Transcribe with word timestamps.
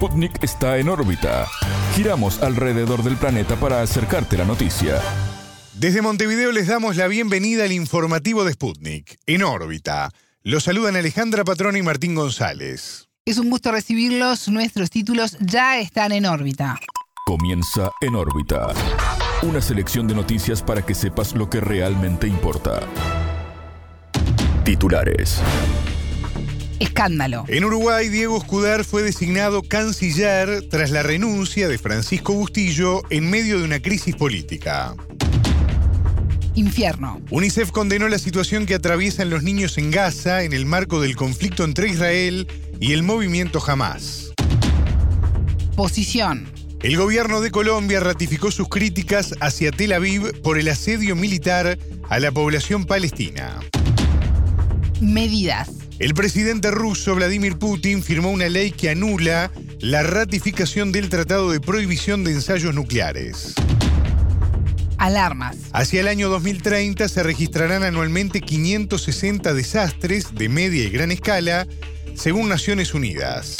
Sputnik 0.00 0.42
está 0.42 0.78
en 0.78 0.88
órbita. 0.88 1.46
Giramos 1.94 2.42
alrededor 2.42 3.02
del 3.02 3.18
planeta 3.18 3.56
para 3.56 3.82
acercarte 3.82 4.38
la 4.38 4.46
noticia. 4.46 4.98
Desde 5.74 6.00
Montevideo 6.00 6.52
les 6.52 6.68
damos 6.68 6.96
la 6.96 7.06
bienvenida 7.06 7.64
al 7.64 7.72
informativo 7.72 8.42
de 8.42 8.54
Sputnik, 8.54 9.18
en 9.26 9.42
órbita. 9.42 10.08
Los 10.42 10.64
saludan 10.64 10.96
Alejandra 10.96 11.44
Patrona 11.44 11.76
y 11.76 11.82
Martín 11.82 12.14
González. 12.14 13.10
Es 13.26 13.36
un 13.36 13.50
gusto 13.50 13.72
recibirlos. 13.72 14.48
Nuestros 14.48 14.88
títulos 14.88 15.36
ya 15.38 15.78
están 15.78 16.12
en 16.12 16.24
órbita. 16.24 16.80
Comienza 17.26 17.90
en 18.00 18.14
órbita. 18.14 18.68
Una 19.42 19.60
selección 19.60 20.08
de 20.08 20.14
noticias 20.14 20.62
para 20.62 20.80
que 20.80 20.94
sepas 20.94 21.34
lo 21.34 21.50
que 21.50 21.60
realmente 21.60 22.26
importa. 22.26 22.80
Titulares. 24.64 25.42
Escándalo. 26.80 27.44
En 27.46 27.64
Uruguay, 27.64 28.08
Diego 28.08 28.38
Escudar 28.38 28.84
fue 28.84 29.02
designado 29.02 29.62
canciller 29.62 30.66
tras 30.68 30.90
la 30.90 31.02
renuncia 31.02 31.68
de 31.68 31.76
Francisco 31.76 32.32
Bustillo 32.32 33.02
en 33.10 33.28
medio 33.28 33.58
de 33.58 33.64
una 33.64 33.80
crisis 33.80 34.16
política. 34.16 34.96
Infierno. 36.54 37.20
UNICEF 37.30 37.70
condenó 37.70 38.08
la 38.08 38.18
situación 38.18 38.64
que 38.64 38.74
atraviesan 38.74 39.28
los 39.28 39.42
niños 39.42 39.76
en 39.76 39.90
Gaza 39.90 40.42
en 40.42 40.54
el 40.54 40.64
marco 40.64 41.00
del 41.00 41.16
conflicto 41.16 41.64
entre 41.64 41.88
Israel 41.88 42.48
y 42.80 42.92
el 42.92 43.02
movimiento 43.02 43.62
Hamas. 43.64 44.32
Posición. 45.76 46.50
El 46.82 46.96
gobierno 46.96 47.42
de 47.42 47.50
Colombia 47.50 48.00
ratificó 48.00 48.50
sus 48.50 48.68
críticas 48.68 49.34
hacia 49.40 49.70
Tel 49.70 49.92
Aviv 49.92 50.40
por 50.40 50.58
el 50.58 50.68
asedio 50.68 51.14
militar 51.14 51.78
a 52.08 52.18
la 52.18 52.32
población 52.32 52.86
palestina. 52.86 53.60
Medidas. 55.00 55.68
El 56.00 56.14
presidente 56.14 56.70
ruso 56.70 57.14
Vladimir 57.14 57.58
Putin 57.58 58.02
firmó 58.02 58.30
una 58.30 58.48
ley 58.48 58.70
que 58.70 58.88
anula 58.88 59.52
la 59.80 60.02
ratificación 60.02 60.92
del 60.92 61.10
Tratado 61.10 61.50
de 61.50 61.60
Prohibición 61.60 62.24
de 62.24 62.32
Ensayos 62.32 62.74
Nucleares. 62.74 63.52
Alarmas. 64.96 65.58
Hacia 65.74 66.00
el 66.00 66.08
año 66.08 66.30
2030 66.30 67.06
se 67.06 67.22
registrarán 67.22 67.82
anualmente 67.82 68.40
560 68.40 69.52
desastres 69.52 70.34
de 70.34 70.48
media 70.48 70.84
y 70.84 70.88
gran 70.88 71.10
escala, 71.10 71.66
según 72.14 72.48
Naciones 72.48 72.94
Unidas. 72.94 73.58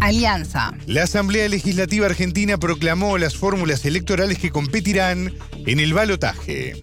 Alianza. 0.00 0.74
La 0.86 1.04
Asamblea 1.04 1.48
Legislativa 1.48 2.06
Argentina 2.06 2.58
proclamó 2.58 3.18
las 3.18 3.36
fórmulas 3.36 3.84
electorales 3.84 4.38
que 4.38 4.50
competirán 4.50 5.32
en 5.64 5.78
el 5.78 5.94
balotaje. 5.94 6.82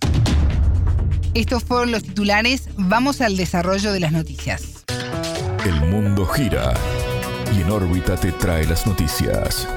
Estos 1.34 1.64
fueron 1.64 1.92
los 1.92 2.04
titulares. 2.04 2.64
Vamos 2.76 3.22
al 3.22 3.38
desarrollo 3.38 3.94
de 3.94 4.02
las 4.02 4.12
noticias. 4.12 4.84
El 5.66 5.80
mundo 5.90 6.26
gira 6.26 6.74
y 7.56 7.62
en 7.62 7.72
órbita 7.72 8.18
te 8.18 8.34
trae 8.34 8.66
las 8.66 8.86
noticias. 8.86 9.68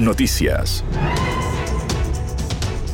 Noticias. 0.00 0.82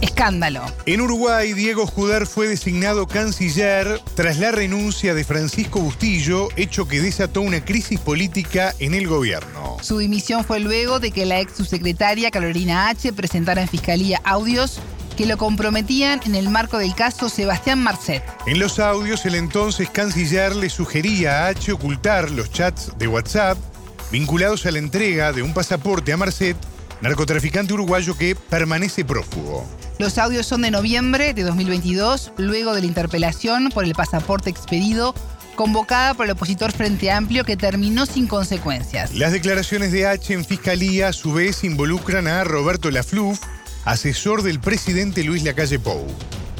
Escándalo. 0.02 0.62
En 0.84 1.00
Uruguay, 1.00 1.54
Diego 1.54 1.86
Judar 1.86 2.26
fue 2.26 2.46
designado 2.46 3.06
canciller 3.06 4.02
tras 4.14 4.38
la 4.38 4.52
renuncia 4.52 5.14
de 5.14 5.24
Francisco 5.24 5.80
Bustillo, 5.80 6.48
hecho 6.56 6.86
que 6.86 7.00
desató 7.00 7.40
una 7.40 7.64
crisis 7.64 8.00
política 8.00 8.74
en 8.80 8.92
el 8.92 9.06
gobierno. 9.06 9.78
Su 9.80 9.98
dimisión 9.98 10.44
fue 10.44 10.60
luego 10.60 11.00
de 11.00 11.10
que 11.10 11.24
la 11.24 11.40
ex 11.40 11.56
subsecretaria 11.56 12.30
Carolina 12.30 12.88
H. 12.90 13.14
presentara 13.14 13.62
en 13.62 13.68
Fiscalía 13.68 14.20
audios 14.24 14.78
que 15.14 15.26
lo 15.26 15.36
comprometían 15.36 16.20
en 16.24 16.34
el 16.34 16.50
marco 16.50 16.78
del 16.78 16.94
caso 16.94 17.28
Sebastián 17.28 17.82
Marcet. 17.82 18.22
En 18.46 18.58
los 18.58 18.78
audios, 18.78 19.24
el 19.26 19.34
entonces 19.34 19.90
canciller 19.90 20.54
le 20.56 20.70
sugería 20.70 21.44
a 21.44 21.48
H 21.48 21.72
ocultar 21.72 22.30
los 22.30 22.50
chats 22.50 22.92
de 22.98 23.08
WhatsApp 23.08 23.58
vinculados 24.10 24.66
a 24.66 24.70
la 24.70 24.78
entrega 24.78 25.32
de 25.32 25.42
un 25.42 25.52
pasaporte 25.52 26.12
a 26.12 26.16
Marcet, 26.16 26.56
narcotraficante 27.00 27.74
uruguayo 27.74 28.16
que 28.16 28.36
permanece 28.36 29.04
prófugo. 29.04 29.66
Los 29.98 30.18
audios 30.18 30.46
son 30.46 30.62
de 30.62 30.70
noviembre 30.70 31.34
de 31.34 31.42
2022, 31.42 32.32
luego 32.36 32.74
de 32.74 32.80
la 32.80 32.86
interpelación 32.86 33.70
por 33.70 33.84
el 33.84 33.94
pasaporte 33.94 34.50
expedido 34.50 35.14
convocada 35.54 36.14
por 36.14 36.26
el 36.26 36.32
opositor 36.32 36.72
Frente 36.72 37.10
Amplio 37.10 37.44
que 37.44 37.56
terminó 37.56 38.06
sin 38.06 38.26
consecuencias. 38.26 39.14
Las 39.14 39.32
declaraciones 39.32 39.92
de 39.92 40.06
H 40.06 40.34
en 40.34 40.44
fiscalía 40.44 41.08
a 41.08 41.12
su 41.12 41.32
vez 41.32 41.64
involucran 41.64 42.26
a 42.26 42.44
Roberto 42.44 42.90
Lafluf, 42.90 43.40
asesor 43.84 44.42
del 44.42 44.60
presidente 44.60 45.24
Luis 45.24 45.42
Lacalle 45.42 45.78
Pou. 45.78 46.06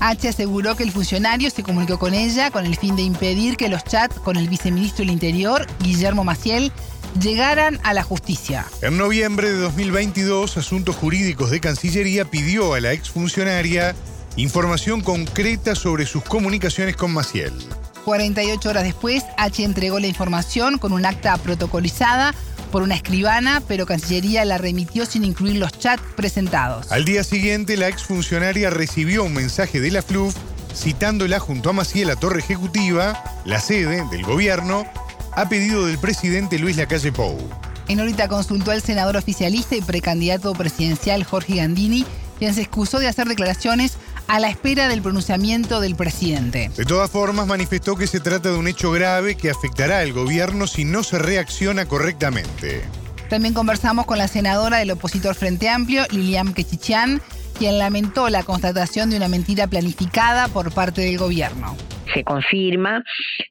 H 0.01 0.29
aseguró 0.29 0.77
que 0.77 0.83
el 0.83 0.93
funcionario 0.93 1.51
se 1.51 1.63
comunicó 1.63 1.99
con 1.99 2.15
ella 2.15 2.51
con 2.51 2.67
el 2.67 2.77
fin 2.77 2.97
de 2.97 3.03
impedir 3.03 3.57
que 3.57 3.69
los 3.69 3.85
chats 3.85 4.19
con 4.19 4.37
el 4.37 4.49
viceministro 4.49 5.05
del 5.05 5.13
Interior, 5.13 5.67
Guillermo 5.81 6.25
Maciel, 6.25 6.73
llegaran 7.21 7.81
a 7.85 7.95
la 7.95 8.03
justicia. 8.03 8.67
En 8.83 8.99
noviembre 8.99 9.51
de 9.51 9.59
2022, 9.59 10.57
Asuntos 10.57 10.97
Jurídicos 10.97 11.51
de 11.51 11.61
Cancillería 11.61 12.25
pidió 12.25 12.75
a 12.75 12.81
la 12.81 12.93
exfuncionaria 12.93 13.95
información 14.37 15.01
concreta 15.01 15.75
sobre 15.75 16.07
sus 16.07 16.25
comunicaciones 16.25 16.97
con 16.97 17.13
Maciel. 17.13 17.53
48 18.05 18.69
horas 18.69 18.85
después, 18.85 19.25
H 19.39 19.65
entregó 19.65 19.99
la 19.99 20.07
información 20.07 20.79
con 20.79 20.93
un 20.93 21.07
acta 21.07 21.37
protocolizada 21.39 22.35
por 22.75 22.83
una 22.83 22.97
escribana, 22.97 23.63
pero 23.69 23.87
Cancillería 23.87 24.45
la 24.45 24.59
remitió 24.59 25.07
sin 25.07 25.23
incluir 25.23 25.59
los 25.59 25.79
chats 25.79 26.03
presentados. 26.17 26.91
Al 26.91 27.05
día 27.05 27.23
siguiente, 27.23 27.77
la 27.77 27.87
exfuncionaria 27.87 28.69
recibió 28.69 29.23
un 29.23 29.33
mensaje 29.33 29.81
de 29.81 29.93
la 29.93 30.03
FLUF 30.03 30.35
citándola 30.75 31.39
junto 31.39 31.71
a 31.71 31.73
Maciel 31.73 32.11
a 32.11 32.17
Torre 32.17 32.41
Ejecutiva, 32.41 33.23
la 33.45 33.61
sede 33.61 34.05
del 34.11 34.25
gobierno, 34.25 34.85
a 35.37 35.49
pedido 35.49 35.87
del 35.87 35.99
presidente 35.99 36.59
Luis 36.59 36.77
Lacalle 36.77 37.13
Pou. 37.13 37.39
En 37.87 38.01
órbita 38.01 38.27
consultó 38.27 38.73
al 38.73 38.83
senador 38.83 39.17
oficialista 39.17 39.77
y 39.77 39.81
precandidato 39.81 40.53
presidencial 40.55 41.23
Jorge 41.23 41.55
Gandini, 41.55 42.05
quien 42.41 42.55
se 42.55 42.63
excusó 42.63 42.99
de 42.99 43.07
hacer 43.07 43.29
declaraciones 43.29 43.93
a 44.29 44.41
la 44.41 44.49
espera 44.49 44.89
del 44.89 45.03
pronunciamiento 45.03 45.81
del 45.81 45.95
presidente. 45.97 46.71
De 46.77 46.85
todas 46.85 47.11
formas, 47.11 47.47
manifestó 47.47 47.97
que 47.97 48.07
se 48.07 48.21
trata 48.21 48.51
de 48.51 48.59
un 48.59 48.69
hecho 48.69 48.91
grave 48.91 49.37
que 49.37 49.51
afectará 49.51 50.01
al 50.01 50.13
gobierno 50.13 50.67
si 50.67 50.85
no 50.85 51.03
se 51.03 51.19
reacciona 51.19 51.87
correctamente. 51.87 52.83
También 53.29 53.55
conversamos 53.55 54.07
con 54.07 54.19
la 54.19 54.29
senadora 54.29 54.79
del 54.79 54.91
opositor 54.91 55.35
Frente 55.35 55.69
Amplio, 55.69 56.05
Lilian 56.11 56.55
Quechichian, 56.55 57.23
quien 57.59 57.79
lamentó 57.79 58.29
la 58.29 58.43
constatación 58.43 59.11
de 59.11 59.17
una 59.17 59.29
mentira 59.29 59.67
planificada 59.67 60.49
por 60.49 60.73
parte 60.73 61.03
del 61.03 61.19
gobierno 61.19 61.77
se 62.13 62.25
confirma 62.25 63.03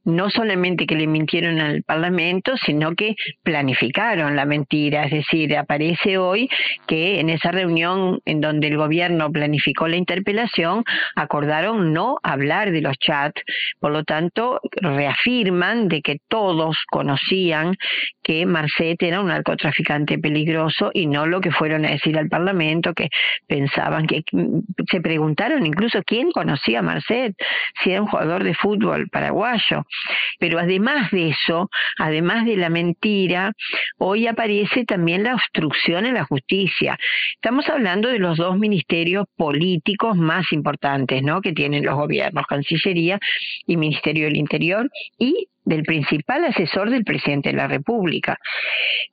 no 0.04 0.30
solamente 0.30 0.86
que 0.86 0.96
le 0.96 1.08
mintieron 1.08 1.60
al 1.60 1.84
Parlamento, 1.84 2.54
sino 2.58 2.96
que 2.96 3.16
planificaron 3.44 4.36
la 4.36 4.46
mentira. 4.46 5.06
Es 5.06 5.12
decir, 5.12 5.56
aparece 5.58 6.18
hoy 6.18 6.50
que 6.88 7.20
en 7.20 7.30
esa 7.30 7.52
reunión 7.52 8.20
en 8.26 8.42
donde 8.42 8.68
el 8.68 8.78
gobierno 8.78 9.32
planificó 9.32 9.88
la 9.88 9.98
interpelación, 9.98 10.84
acordaron 11.16 11.94
no 11.94 12.18
hablar 12.24 12.72
de 12.72 12.82
los 12.82 12.98
chats. 12.98 13.42
Por 13.80 13.92
lo 13.92 14.04
tanto, 14.04 14.60
reafirman 14.82 15.88
de 15.88 16.02
que 16.02 16.18
todos 16.28 16.78
conocían 16.92 17.76
que 18.24 18.46
Marcet 18.46 19.02
era 19.02 19.22
un 19.22 19.28
narcotraficante 19.28 20.18
peligroso 20.18 20.92
y 20.94 21.08
no 21.08 21.26
lo 21.26 21.42
que 21.42 21.52
fueron 21.52 21.86
a 21.86 21.92
decir 21.92 22.18
al 22.18 22.30
Parlamento, 22.30 22.94
que 22.94 23.10
pensaban 23.48 24.08
que 24.08 24.24
se 24.90 25.02
preguntaron 25.02 25.66
incluso 25.66 26.02
quién 26.06 26.32
conocía 26.32 26.80
a 26.80 26.84
Marcet, 26.84 27.36
si 27.84 27.92
era 27.92 28.02
un 28.02 28.08
jugador 28.08 28.43
de 28.44 28.54
fútbol 28.54 29.08
paraguayo. 29.10 29.86
Pero 30.40 30.60
además 30.60 31.12
de 31.12 31.30
eso, 31.30 31.70
además 31.98 32.46
de 32.46 32.58
la 32.58 32.70
mentira, 32.70 33.54
hoy 33.98 34.28
aparece 34.28 34.86
también 34.86 35.24
la 35.24 35.36
obstrucción 35.36 36.06
en 36.06 36.16
la 36.16 36.26
justicia. 36.26 36.98
Estamos 37.36 37.68
hablando 37.70 38.10
de 38.10 38.20
los 38.20 38.38
dos 38.38 38.58
ministerios 38.58 39.26
políticos 39.36 40.16
más 40.18 40.52
importantes, 40.52 41.24
¿no? 41.24 41.42
Que 41.42 41.54
tienen 41.54 41.86
los 41.86 41.96
gobiernos, 41.96 42.46
Cancillería 42.48 43.20
y 43.66 43.78
Ministerio 43.78 44.26
del 44.26 44.38
Interior, 44.38 44.90
y 45.18 45.48
del 45.66 45.84
principal 45.84 46.46
asesor 46.46 46.90
del 46.90 47.04
presidente 47.04 47.50
de 47.50 47.56
la 47.56 47.68
República. 47.68 48.38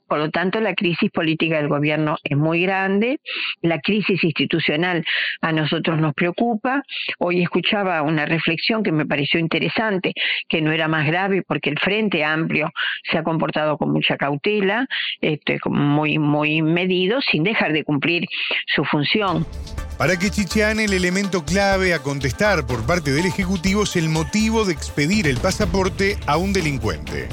Por 0.09 0.19
lo 0.19 0.31
tanto, 0.31 0.61
la 0.61 0.75
crisis 0.75 1.11
política 1.13 1.59
del 1.59 1.69
gobierno 1.69 2.17
es 2.25 2.37
muy 2.37 2.63
grande, 2.63 3.21
la 3.63 3.79
crisis 3.79 4.25
institucional 4.25 5.05
a 5.41 5.53
nosotros 5.53 6.01
nos 6.01 6.15
preocupa. 6.15 6.83
Hoy 7.19 7.43
escuchaba 7.43 8.03
una 8.03 8.27
reflexión 8.27 8.83
que 8.83 8.91
me 8.91 9.07
pareció 9.07 9.39
interesante, 9.39 10.13
que 10.49 10.61
no 10.61 10.73
era 10.73 10.89
más 10.89 11.07
grave 11.07 11.43
porque 11.47 11.71
el 11.71 11.79
Frente 11.79 12.25
Amplio 12.25 12.71
se 13.09 13.19
ha 13.19 13.23
comportado 13.23 13.79
con 13.79 13.93
mucha 13.93 14.17
cautela, 14.17 14.87
este, 15.21 15.61
muy, 15.67 16.19
muy 16.19 16.63
medido, 16.63 17.21
sin 17.21 17.45
dejar 17.45 17.73
de 17.73 17.85
cumplir 17.85 18.27
su 18.67 18.85
función. 18.85 19.47
Para 20.01 20.17
que 20.17 20.31
Chichane 20.31 20.87
el 20.87 20.95
elemento 20.95 21.45
clave 21.45 21.93
a 21.93 21.99
contestar 21.99 22.67
por 22.67 22.87
parte 22.87 23.11
del 23.11 23.27
Ejecutivo 23.27 23.83
es 23.83 23.97
el 23.97 24.09
motivo 24.09 24.65
de 24.65 24.73
expedir 24.73 25.27
el 25.27 25.37
pasaporte 25.37 26.17
a 26.27 26.39
un 26.39 26.55
delincuente. 26.55 27.29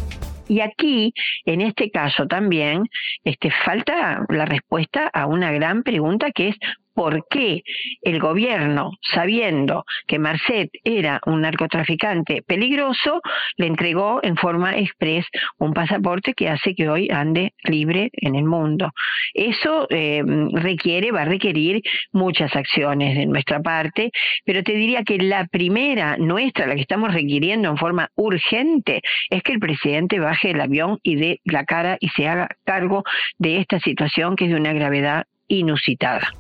Y 0.49 0.59
aquí, 0.59 1.13
en 1.45 1.61
este 1.61 1.89
caso 1.89 2.27
también, 2.27 2.83
este, 3.23 3.51
falta 3.63 4.25
la 4.27 4.43
respuesta 4.43 5.09
a 5.13 5.27
una 5.27 5.53
gran 5.53 5.81
pregunta 5.81 6.31
que 6.31 6.49
es 6.49 6.57
por 6.97 7.27
qué 7.29 7.61
el 8.01 8.19
gobierno, 8.19 8.93
sabiendo 9.13 9.85
que 10.07 10.17
Marcet 10.17 10.71
era 10.83 11.21
un 11.27 11.41
narcotraficante 11.41 12.41
peligroso, 12.41 13.21
le 13.55 13.67
entregó 13.67 14.19
en 14.23 14.35
forma 14.35 14.75
express 14.75 15.27
un 15.59 15.73
pasaporte 15.73 16.33
que 16.33 16.49
hace 16.49 16.73
que 16.73 16.89
hoy 16.89 17.07
ande 17.11 17.53
libre 17.65 18.09
en 18.13 18.33
el 18.33 18.45
mundo. 18.45 18.93
Eso 19.35 19.85
eh, 19.91 20.23
requiere, 20.53 21.11
va 21.11 21.21
a 21.21 21.25
requerir 21.25 21.83
muchas 22.13 22.55
acciones 22.55 23.15
de 23.15 23.27
nuestra 23.27 23.59
parte, 23.59 24.09
pero 24.43 24.63
te 24.63 24.73
diría 24.73 25.03
que 25.03 25.19
la 25.19 25.45
primera 25.45 26.17
nuestra, 26.17 26.65
la 26.65 26.73
que 26.73 26.81
estamos 26.81 27.13
requiriendo 27.13 27.69
en 27.69 27.77
forma 27.77 28.09
urgente, 28.15 29.01
es 29.29 29.43
que 29.43 29.51
el 29.51 29.59
presidente 29.59 30.17
baje 30.19 30.49
el 30.49 30.61
avión 30.61 30.97
y 31.03 31.15
dé 31.15 31.41
la 31.43 31.63
cara 31.63 31.97
y 31.99 32.09
se 32.09 32.27
haga 32.27 32.49
cargo 32.65 33.03
de 33.37 33.59
esta 33.59 33.79
situación 33.81 34.35
que 34.35 34.45
es 34.45 34.49
de 34.49 34.57
una 34.57 34.73
gravedad 34.73 35.25
inusitada. 35.47 36.31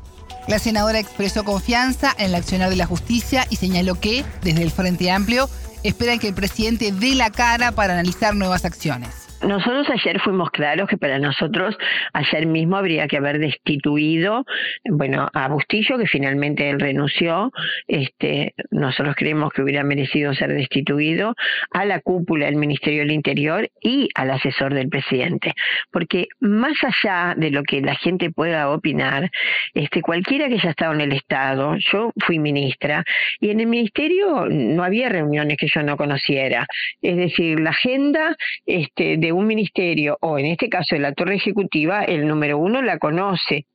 La 0.47 0.59
senadora 0.59 0.97
expresó 0.97 1.43
confianza 1.43 2.15
en 2.17 2.27
el 2.27 2.35
accionar 2.35 2.69
de 2.69 2.77
la 2.77 2.85
justicia 2.85 3.45
y 3.49 3.57
señaló 3.57 3.99
que, 3.99 4.23
desde 4.43 4.63
el 4.63 4.71
Frente 4.71 5.11
Amplio, 5.11 5.49
esperan 5.83 6.19
que 6.19 6.29
el 6.29 6.33
presidente 6.33 6.93
dé 6.93 7.15
la 7.15 7.31
cara 7.31 7.73
para 7.73 7.93
analizar 7.93 8.33
nuevas 8.33 8.63
acciones. 8.63 9.26
Nosotros 9.43 9.87
ayer 9.89 10.19
fuimos 10.19 10.49
claros 10.49 10.89
que 10.89 10.97
para 10.97 11.19
nosotros 11.19 11.77
ayer 12.13 12.47
mismo 12.47 12.75
habría 12.75 13.07
que 13.07 13.17
haber 13.17 13.37
destituido, 13.37 14.45
bueno, 14.89 15.29
a 15.31 15.47
Bustillo, 15.47 15.97
que 15.99 16.07
finalmente 16.07 16.69
él 16.69 16.79
renunció, 16.79 17.51
este, 17.87 18.55
nosotros 18.71 19.15
creemos 19.15 19.53
que 19.53 19.61
hubiera 19.61 19.83
merecido 19.83 20.33
ser 20.33 20.53
destituido, 20.53 21.35
a 21.71 21.85
la 21.85 21.99
cúpula 21.99 22.47
del 22.47 22.55
Ministerio 22.55 23.01
del 23.01 23.11
Interior 23.11 23.69
y 23.79 24.09
al 24.15 24.31
asesor 24.31 24.73
del 24.73 24.89
presidente. 24.89 25.53
Porque 25.91 26.27
más 26.39 26.75
allá 26.83 27.35
de 27.37 27.51
lo 27.51 27.63
que 27.63 27.81
la 27.81 27.95
gente 27.95 28.31
pueda 28.31 28.69
opinar, 28.71 29.29
este, 29.73 30.01
cualquiera 30.01 30.47
que 30.47 30.55
haya 30.55 30.71
estado 30.71 30.93
en 30.93 31.01
el 31.01 31.11
Estado, 31.11 31.75
yo 31.91 32.11
fui 32.25 32.39
ministra, 32.39 33.03
y 33.39 33.49
en 33.49 33.59
el 33.59 33.67
Ministerio 33.67 34.47
no 34.49 34.83
había 34.83 35.09
reuniones 35.09 35.57
que 35.57 35.67
yo 35.67 35.83
no 35.83 35.95
conociera. 35.95 36.65
Es 37.01 37.17
decir, 37.17 37.59
la 37.59 37.69
agenda 37.69 38.35
este, 38.65 39.17
de 39.17 39.26
un 39.31 39.47
ministerio, 39.47 40.17
o 40.21 40.37
en 40.37 40.47
este 40.47 40.69
caso 40.69 40.95
de 40.95 41.01
la 41.01 41.13
torre 41.13 41.35
ejecutiva, 41.35 42.03
el 42.03 42.27
número 42.27 42.57
uno 42.57 42.81
la 42.81 42.97
conoce, 42.97 43.65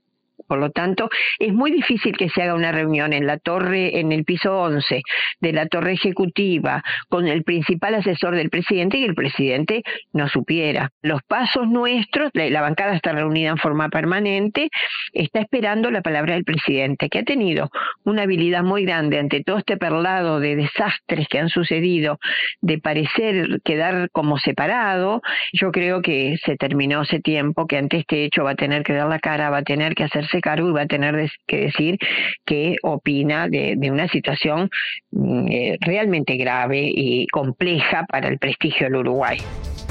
por 0.52 0.58
lo 0.58 0.68
tanto, 0.68 1.08
es 1.38 1.50
muy 1.54 1.70
difícil 1.70 2.14
que 2.14 2.28
se 2.28 2.42
haga 2.42 2.54
una 2.54 2.72
reunión 2.72 3.14
en 3.14 3.26
la 3.26 3.38
torre, 3.38 3.98
en 4.00 4.12
el 4.12 4.22
piso 4.26 4.54
11 4.54 5.00
de 5.40 5.52
la 5.54 5.64
torre 5.64 5.94
ejecutiva, 5.94 6.82
con 7.08 7.26
el 7.26 7.42
principal 7.42 7.94
asesor 7.94 8.34
del 8.36 8.50
presidente 8.50 8.98
y 8.98 9.04
el 9.04 9.14
presidente 9.14 9.82
no 10.12 10.28
supiera. 10.28 10.90
Los 11.00 11.22
pasos 11.22 11.68
nuestros, 11.68 12.28
la, 12.34 12.60
bancada 12.60 12.94
está 12.94 13.12
reunida 13.12 13.48
en 13.48 13.56
forma 13.56 13.88
permanente, 13.88 14.68
está 15.14 15.40
esperando 15.40 15.90
la 15.90 16.02
palabra 16.02 16.34
del 16.34 16.44
presidente, 16.44 17.08
que 17.08 17.20
ha 17.20 17.24
tenido 17.24 17.70
una 18.04 18.24
habilidad 18.24 18.62
muy 18.62 18.84
grande 18.84 19.18
ante 19.18 19.42
todo 19.42 19.56
este 19.56 19.78
perlado 19.78 20.38
de 20.38 20.54
desastres 20.54 21.28
que 21.28 21.38
han 21.38 21.48
sucedido, 21.48 22.18
de 22.60 22.76
parecer 22.76 23.62
quedar 23.64 24.10
como 24.10 24.36
separado. 24.36 25.22
Yo 25.54 25.72
creo 25.72 26.02
que 26.02 26.36
se 26.44 26.56
terminó 26.56 27.00
ese 27.00 27.20
tiempo, 27.20 27.66
que 27.66 27.78
ante 27.78 27.96
este 27.96 28.26
hecho 28.26 28.44
va 28.44 28.50
a 28.50 28.54
tener 28.54 28.82
que 28.82 28.92
dar 28.92 29.08
la 29.08 29.18
cara, 29.18 29.48
va 29.48 29.58
a 29.58 29.62
tener 29.62 29.94
que 29.94 30.04
hacerse 30.04 30.41
cargo 30.42 30.68
y 30.68 30.72
va 30.72 30.82
a 30.82 30.86
tener 30.86 31.30
que 31.46 31.56
decir 31.56 31.96
qué 32.44 32.76
opina 32.82 33.48
de, 33.48 33.78
una 33.90 34.08
situación 34.08 34.68
mm, 35.12 35.46
eh, 35.50 35.78
realmente 35.80 36.36
grave 36.36 36.92
y 36.94 37.26
compleja 37.28 38.04
para 38.06 38.28
el 38.28 38.38
prestigio 38.38 38.86
del 38.86 38.96
Uruguay. 38.96 39.38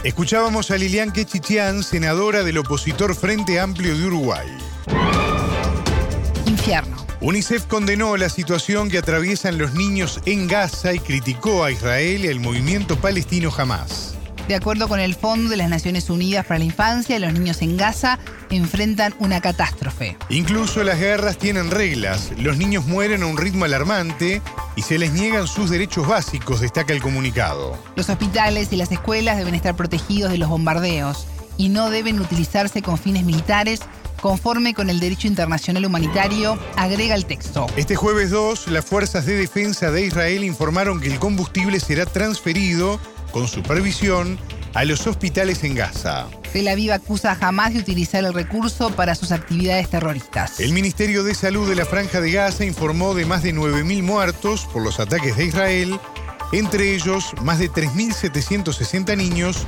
Escuchábamos 0.04 0.72
a 0.72 0.78
Lilian 0.78 1.12
Quechichian, 1.12 1.82
senadora 1.84 2.44
del 2.44 2.58
opositor 2.60 3.16
Frente 3.16 3.60
Amplio 3.60 3.98
de 3.98 4.06
Uruguay. 4.06 4.48
Infierno. 6.46 6.98
UNICEF 7.22 7.68
condenó 7.68 8.18
la 8.18 8.30
situación 8.30 8.90
que 8.90 8.98
atraviesan 8.98 9.60
los 9.60 9.76
niños 9.76 10.22
en 10.26 10.48
Gaza 10.48 10.96
y 10.96 11.00
criticó 11.00 11.64
a 11.64 11.72
Israel 11.72 12.26
y 12.26 12.30
al 12.30 12.40
movimiento 12.40 12.96
palestino 12.96 13.52
Hamas. 13.56 14.18
De 14.48 14.56
acuerdo 14.56 14.88
con 14.88 15.00
el 15.00 15.16
Fondo 15.16 15.50
de 15.50 15.58
las 15.58 15.70
Naciones 15.70 16.10
Unidas 16.10 16.46
para 16.46 16.60
la 16.60 16.66
Infancia, 16.66 17.20
los 17.20 17.32
niños 17.34 17.62
en 17.62 17.78
Gaza 17.78 18.20
enfrentan 18.50 19.14
una 19.20 19.40
catástrofe. 19.40 20.18
Incluso 20.30 20.84
las 20.84 21.00
guerras 21.00 21.38
tienen 21.38 21.72
reglas. 21.72 22.32
Los 22.38 22.58
niños 22.58 22.86
mueren 22.86 23.24
a 23.24 23.28
un 23.28 23.38
ritmo 23.38 23.66
alarmante 23.66 24.42
y 24.76 24.82
se 24.82 24.98
les 24.98 25.14
niegan 25.14 25.48
sus 25.48 25.70
derechos 25.70 26.08
básicos, 26.08 26.60
destaca 26.60 26.94
el 26.94 27.02
comunicado. 27.02 27.78
Los 27.96 28.10
hospitales 28.10 28.74
y 28.74 28.76
las 28.76 28.92
escuelas 28.92 29.38
deben 29.38 29.56
estar 29.56 29.76
protegidos 29.76 30.32
de 30.32 30.38
los 30.38 30.50
bombardeos 30.50 31.28
y 31.58 31.70
no 31.70 31.90
deben 31.90 32.20
utilizarse 32.20 32.82
con 32.82 32.98
fines 32.98 33.24
militares 33.24 33.82
conforme 34.22 34.74
con 34.74 34.90
el 34.90 35.00
derecho 35.00 35.28
internacional 35.28 35.86
humanitario, 35.86 36.58
agrega 36.78 37.16
el 37.16 37.26
texto. 37.26 37.66
Este 37.76 37.96
jueves 37.96 38.30
2, 38.30 38.68
las 38.68 38.86
fuerzas 38.86 39.26
de 39.26 39.36
defensa 39.36 39.92
de 39.92 40.06
Israel 40.06 40.44
informaron 40.44 41.02
que 41.02 41.12
el 41.12 41.20
combustible 41.20 41.80
será 41.80 42.06
transferido 42.06 43.00
con 43.32 43.48
supervisión 43.48 44.38
a 44.74 44.86
los 44.86 45.06
hospitales 45.08 45.64
en 45.64 45.76
Gaza. 45.76 46.28
Tel 46.54 46.68
Aviv 46.68 46.92
acusa 46.92 47.32
a 47.32 47.48
Hamas 47.48 47.74
de 47.74 47.80
utilizar 47.80 48.24
el 48.24 48.34
recurso 48.34 48.92
para 48.92 49.16
sus 49.16 49.32
actividades 49.32 49.90
terroristas. 49.90 50.60
El 50.60 50.74
Ministerio 50.74 51.24
de 51.24 51.36
Salud 51.36 51.68
de 51.68 51.76
la 51.76 51.86
Franja 51.86 52.22
de 52.22 52.32
Gaza 52.32 52.66
informó 52.66 53.14
de 53.14 53.26
más 53.26 53.44
de 53.44 53.54
9.000 53.54 54.04
muertos 54.04 54.68
por 54.72 54.82
los 54.82 55.00
ataques 55.00 55.38
de 55.38 55.46
Israel, 55.46 56.00
entre 56.52 56.94
ellos 56.94 57.34
más 57.42 57.60
de 57.60 57.70
3.760 57.70 59.18
niños 59.18 59.66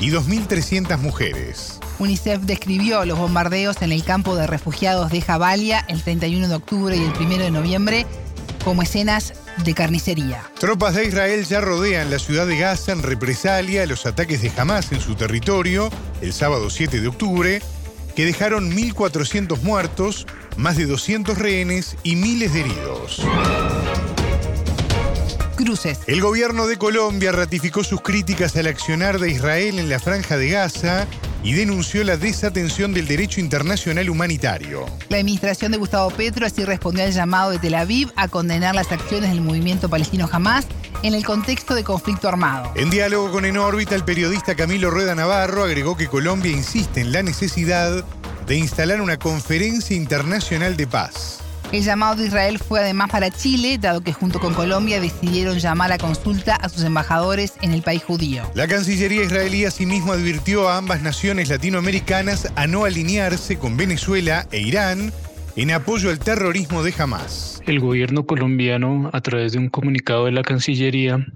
y 0.00 0.10
2.300 0.10 0.98
mujeres. 0.98 1.80
UNICEF 1.98 2.42
describió 2.42 3.04
los 3.04 3.18
bombardeos 3.18 3.80
en 3.82 3.92
el 3.92 4.02
campo 4.02 4.34
de 4.34 4.46
refugiados 4.46 5.10
de 5.10 5.20
Jabalia 5.20 5.84
el 5.88 6.02
31 6.02 6.48
de 6.48 6.54
octubre 6.54 6.96
y 6.96 7.02
el 7.02 7.12
1 7.12 7.38
de 7.38 7.50
noviembre 7.52 8.06
como 8.64 8.82
escenas 8.82 9.34
de 9.64 9.74
carnicería. 9.74 10.42
Tropas 10.58 10.94
de 10.94 11.06
Israel 11.06 11.44
ya 11.44 11.60
rodean 11.60 12.10
la 12.10 12.18
ciudad 12.18 12.46
de 12.46 12.58
Gaza 12.58 12.92
en 12.92 13.02
represalia 13.02 13.82
a 13.82 13.86
los 13.86 14.06
ataques 14.06 14.42
de 14.42 14.52
Hamas 14.56 14.92
en 14.92 15.00
su 15.00 15.14
territorio 15.14 15.90
el 16.20 16.32
sábado 16.32 16.70
7 16.70 17.00
de 17.00 17.08
octubre, 17.08 17.62
que 18.16 18.24
dejaron 18.24 18.72
1.400 18.72 19.60
muertos, 19.62 20.26
más 20.56 20.76
de 20.76 20.86
200 20.86 21.38
rehenes 21.38 21.96
y 22.02 22.16
miles 22.16 22.52
de 22.54 22.60
heridos. 22.60 23.20
Cruces. 25.56 26.00
El 26.06 26.20
gobierno 26.20 26.66
de 26.66 26.76
Colombia 26.76 27.32
ratificó 27.32 27.84
sus 27.84 28.00
críticas 28.00 28.56
al 28.56 28.66
accionar 28.66 29.18
de 29.18 29.30
Israel 29.30 29.78
en 29.78 29.88
la 29.88 30.00
franja 30.00 30.36
de 30.36 30.48
Gaza 30.48 31.06
y 31.44 31.52
denunció 31.52 32.02
la 32.02 32.16
desatención 32.16 32.94
del 32.94 33.06
derecho 33.06 33.38
internacional 33.38 34.08
humanitario. 34.08 34.86
La 35.10 35.18
administración 35.18 35.70
de 35.70 35.78
Gustavo 35.78 36.10
Petro 36.10 36.46
así 36.46 36.64
respondió 36.64 37.04
al 37.04 37.12
llamado 37.12 37.50
de 37.50 37.58
Tel 37.58 37.74
Aviv 37.74 38.10
a 38.16 38.28
condenar 38.28 38.74
las 38.74 38.90
acciones 38.90 39.30
del 39.30 39.42
movimiento 39.42 39.90
palestino 39.90 40.28
Hamas 40.32 40.66
en 41.02 41.14
el 41.14 41.24
contexto 41.24 41.74
de 41.74 41.84
conflicto 41.84 42.28
armado. 42.28 42.72
En 42.76 42.88
diálogo 42.88 43.30
con 43.30 43.44
En 43.44 43.58
órbita, 43.58 43.94
el 43.94 44.04
periodista 44.04 44.54
Camilo 44.54 44.90
Rueda 44.90 45.14
Navarro 45.14 45.64
agregó 45.64 45.98
que 45.98 46.08
Colombia 46.08 46.50
insiste 46.50 47.02
en 47.02 47.12
la 47.12 47.22
necesidad 47.22 48.04
de 48.46 48.56
instalar 48.56 49.02
una 49.02 49.18
conferencia 49.18 49.94
internacional 49.94 50.78
de 50.78 50.86
paz. 50.86 51.43
El 51.74 51.82
llamado 51.82 52.14
de 52.14 52.28
Israel 52.28 52.60
fue 52.60 52.78
además 52.78 53.10
para 53.10 53.32
Chile, 53.32 53.78
dado 53.78 54.00
que 54.00 54.12
junto 54.12 54.38
con 54.38 54.54
Colombia 54.54 55.00
decidieron 55.00 55.58
llamar 55.58 55.90
a 55.90 55.98
consulta 55.98 56.54
a 56.54 56.68
sus 56.68 56.84
embajadores 56.84 57.54
en 57.62 57.72
el 57.72 57.82
país 57.82 58.04
judío. 58.04 58.44
La 58.54 58.68
Cancillería 58.68 59.24
israelí 59.24 59.64
asimismo 59.64 60.12
advirtió 60.12 60.68
a 60.68 60.76
ambas 60.76 61.02
naciones 61.02 61.48
latinoamericanas 61.48 62.52
a 62.54 62.68
no 62.68 62.84
alinearse 62.84 63.58
con 63.58 63.76
Venezuela 63.76 64.46
e 64.52 64.60
Irán 64.60 65.12
en 65.56 65.72
apoyo 65.72 66.10
al 66.10 66.20
terrorismo 66.20 66.84
de 66.84 66.94
Hamas. 66.96 67.60
El 67.66 67.80
gobierno 67.80 68.24
colombiano, 68.24 69.10
a 69.12 69.20
través 69.20 69.50
de 69.50 69.58
un 69.58 69.68
comunicado 69.68 70.26
de 70.26 70.30
la 70.30 70.42
Cancillería, 70.42 71.26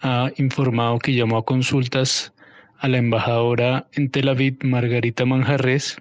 ha 0.00 0.30
informado 0.36 1.00
que 1.00 1.14
llamó 1.14 1.36
a 1.36 1.44
consultas 1.44 2.32
a 2.78 2.86
la 2.86 2.98
embajadora 2.98 3.88
en 3.94 4.08
Tel 4.08 4.28
Aviv, 4.28 4.56
Margarita 4.62 5.24
Manjarres, 5.24 5.96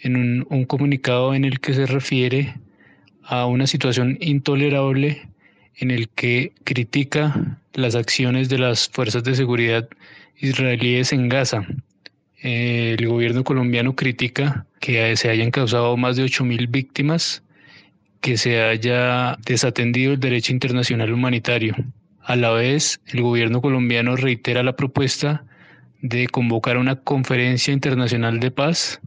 en 0.00 0.14
un, 0.14 0.46
un 0.48 0.64
comunicado 0.64 1.34
en 1.34 1.44
el 1.44 1.58
que 1.58 1.74
se 1.74 1.86
refiere 1.86 2.54
a 3.26 3.46
una 3.46 3.66
situación 3.66 4.18
intolerable 4.20 5.28
en 5.76 5.90
el 5.90 6.08
que 6.08 6.52
critica 6.64 7.58
las 7.74 7.94
acciones 7.94 8.48
de 8.48 8.58
las 8.58 8.88
fuerzas 8.88 9.24
de 9.24 9.34
seguridad 9.34 9.88
israelíes 10.36 11.12
en 11.12 11.28
Gaza. 11.28 11.66
El 12.38 13.06
gobierno 13.06 13.44
colombiano 13.44 13.96
critica 13.96 14.66
que 14.80 15.16
se 15.16 15.30
hayan 15.30 15.50
causado 15.50 15.96
más 15.96 16.16
de 16.16 16.24
8.000 16.24 16.70
víctimas, 16.70 17.42
que 18.20 18.36
se 18.36 18.60
haya 18.60 19.36
desatendido 19.46 20.12
el 20.12 20.20
derecho 20.20 20.52
internacional 20.52 21.12
humanitario. 21.12 21.74
A 22.22 22.36
la 22.36 22.50
vez, 22.50 23.00
el 23.06 23.22
gobierno 23.22 23.60
colombiano 23.60 24.16
reitera 24.16 24.62
la 24.62 24.76
propuesta 24.76 25.44
de 26.02 26.26
convocar 26.28 26.76
una 26.76 26.96
conferencia 26.96 27.72
internacional 27.72 28.40
de 28.40 28.50
paz 28.50 29.00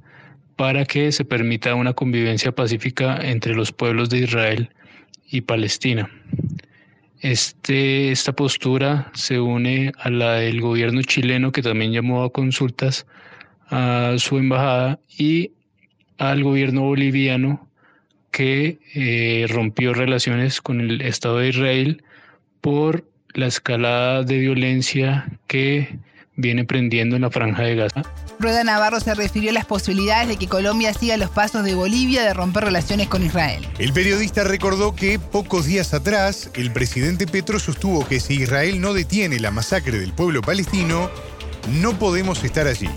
para 0.58 0.86
que 0.86 1.12
se 1.12 1.24
permita 1.24 1.76
una 1.76 1.94
convivencia 1.94 2.52
pacífica 2.52 3.18
entre 3.22 3.56
los 3.56 3.72
pueblos 3.72 4.10
de 4.10 4.20
Israel 4.20 4.70
y 5.30 5.42
Palestina. 5.42 6.10
Este, 7.22 8.12
esta 8.12 8.34
postura 8.34 9.12
se 9.14 9.40
une 9.40 9.92
a 9.98 10.10
la 10.10 10.34
del 10.34 10.60
gobierno 10.60 11.02
chileno 11.04 11.52
que 11.52 11.62
también 11.62 11.92
llamó 11.92 12.24
a 12.24 12.32
consultas 12.32 13.06
a 13.70 14.16
su 14.18 14.38
embajada 14.38 15.00
y 15.18 15.52
al 16.18 16.44
gobierno 16.44 16.82
boliviano 16.82 17.68
que 18.32 18.80
eh, 18.94 19.46
rompió 19.50 19.94
relaciones 19.94 20.62
con 20.62 20.82
el 20.82 21.02
Estado 21.02 21.38
de 21.38 21.50
Israel 21.50 22.04
por 22.62 23.08
la 23.34 23.48
escalada 23.48 24.24
de 24.24 24.40
violencia 24.40 25.28
que 25.48 26.00
viene 26.38 26.64
prendiendo 26.64 27.18
en 27.18 27.24
la 27.24 27.30
franja 27.30 27.64
de 27.64 27.76
Gaza. 27.76 28.04
Rueda 28.40 28.64
Navarro 28.64 29.00
se 29.00 29.16
refirió 29.16 29.50
a 29.50 29.54
las 29.54 29.66
posibilidades 29.66 30.30
de 30.30 30.38
que 30.38 30.48
Colombia 30.48 30.94
siga 30.94 31.18
los 31.18 31.32
pasos 31.32 31.66
de 31.66 31.74
Bolivia 31.74 32.24
de 32.24 32.34
romper 32.34 32.64
relaciones 32.64 33.08
con 33.08 33.26
Israel. 33.26 33.68
El 33.80 33.92
periodista 33.92 34.44
recordó 34.44 34.96
que 34.96 35.20
pocos 35.20 35.66
días 35.66 35.94
atrás 35.94 36.52
el 36.56 36.72
presidente 36.72 37.28
Petro 37.28 37.60
sostuvo 37.60 38.08
que 38.08 38.20
si 38.20 38.36
Israel 38.36 38.80
no 38.80 38.94
detiene 38.94 39.40
la 39.40 39.52
masacre 39.52 40.00
del 40.00 40.14
pueblo 40.14 40.42
palestino, 40.42 41.10
no 41.82 41.98
podemos 41.98 42.44
estar 42.44 42.68
allí. 42.68 42.90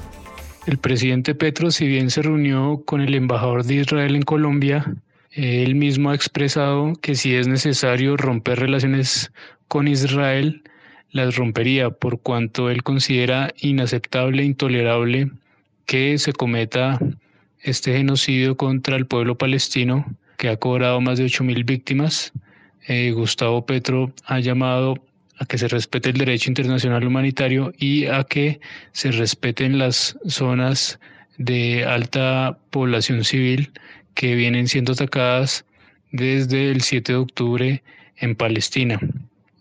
El 0.66 0.76
presidente 0.76 1.34
Petro, 1.34 1.70
si 1.70 1.88
bien 1.88 2.10
se 2.10 2.20
reunió 2.20 2.82
con 2.84 3.00
el 3.00 3.14
embajador 3.14 3.64
de 3.64 3.76
Israel 3.76 4.14
en 4.14 4.22
Colombia, 4.22 4.94
él 5.32 5.74
mismo 5.74 6.10
ha 6.10 6.14
expresado 6.14 6.92
que 7.00 7.14
si 7.14 7.34
es 7.34 7.48
necesario 7.48 8.16
romper 8.18 8.60
relaciones 8.60 9.32
con 9.68 9.88
Israel, 9.88 10.62
las 11.12 11.36
rompería 11.36 11.90
por 11.90 12.20
cuanto 12.20 12.70
él 12.70 12.82
considera 12.82 13.52
inaceptable 13.58 14.42
e 14.42 14.46
intolerable 14.46 15.30
que 15.86 16.18
se 16.18 16.32
cometa 16.32 16.98
este 17.60 17.96
genocidio 17.96 18.56
contra 18.56 18.96
el 18.96 19.06
pueblo 19.06 19.36
palestino 19.36 20.06
que 20.38 20.48
ha 20.48 20.56
cobrado 20.56 21.00
más 21.00 21.18
de 21.18 21.26
8.000 21.26 21.64
víctimas. 21.64 22.32
Eh, 22.86 23.10
Gustavo 23.10 23.66
Petro 23.66 24.12
ha 24.24 24.40
llamado 24.40 24.94
a 25.38 25.46
que 25.46 25.58
se 25.58 25.68
respete 25.68 26.10
el 26.10 26.18
derecho 26.18 26.50
internacional 26.50 27.06
humanitario 27.06 27.72
y 27.78 28.06
a 28.06 28.24
que 28.24 28.60
se 28.92 29.10
respeten 29.10 29.78
las 29.78 30.16
zonas 30.26 30.98
de 31.38 31.84
alta 31.84 32.58
población 32.70 33.24
civil 33.24 33.72
que 34.14 34.34
vienen 34.34 34.68
siendo 34.68 34.92
atacadas 34.92 35.64
desde 36.12 36.70
el 36.70 36.82
7 36.82 37.12
de 37.12 37.18
octubre 37.18 37.82
en 38.16 38.34
Palestina. 38.34 39.00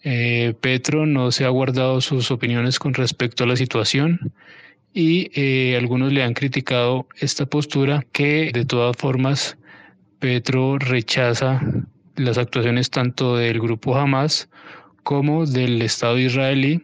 Eh, 0.03 0.53
Petro 0.61 1.05
no 1.05 1.31
se 1.31 1.45
ha 1.45 1.49
guardado 1.49 1.99
sus 2.01 2.31
opiniones 2.31 2.79
con 2.79 2.93
respecto 2.93 3.43
a 3.43 3.47
la 3.47 3.55
situación 3.55 4.31
y 4.93 5.29
eh, 5.33 5.77
algunos 5.77 6.13
le 6.13 6.23
han 6.23 6.33
criticado 6.33 7.07
esta 7.17 7.45
postura 7.45 8.05
que 8.11 8.51
de 8.53 8.65
todas 8.65 8.95
formas 8.97 9.57
Petro 10.19 10.77
rechaza 10.79 11.61
las 12.15 12.37
actuaciones 12.37 12.89
tanto 12.89 13.35
del 13.35 13.59
grupo 13.59 13.97
Hamas 13.97 14.49
como 15.03 15.45
del 15.45 15.81
Estado 15.81 16.17
israelí 16.17 16.81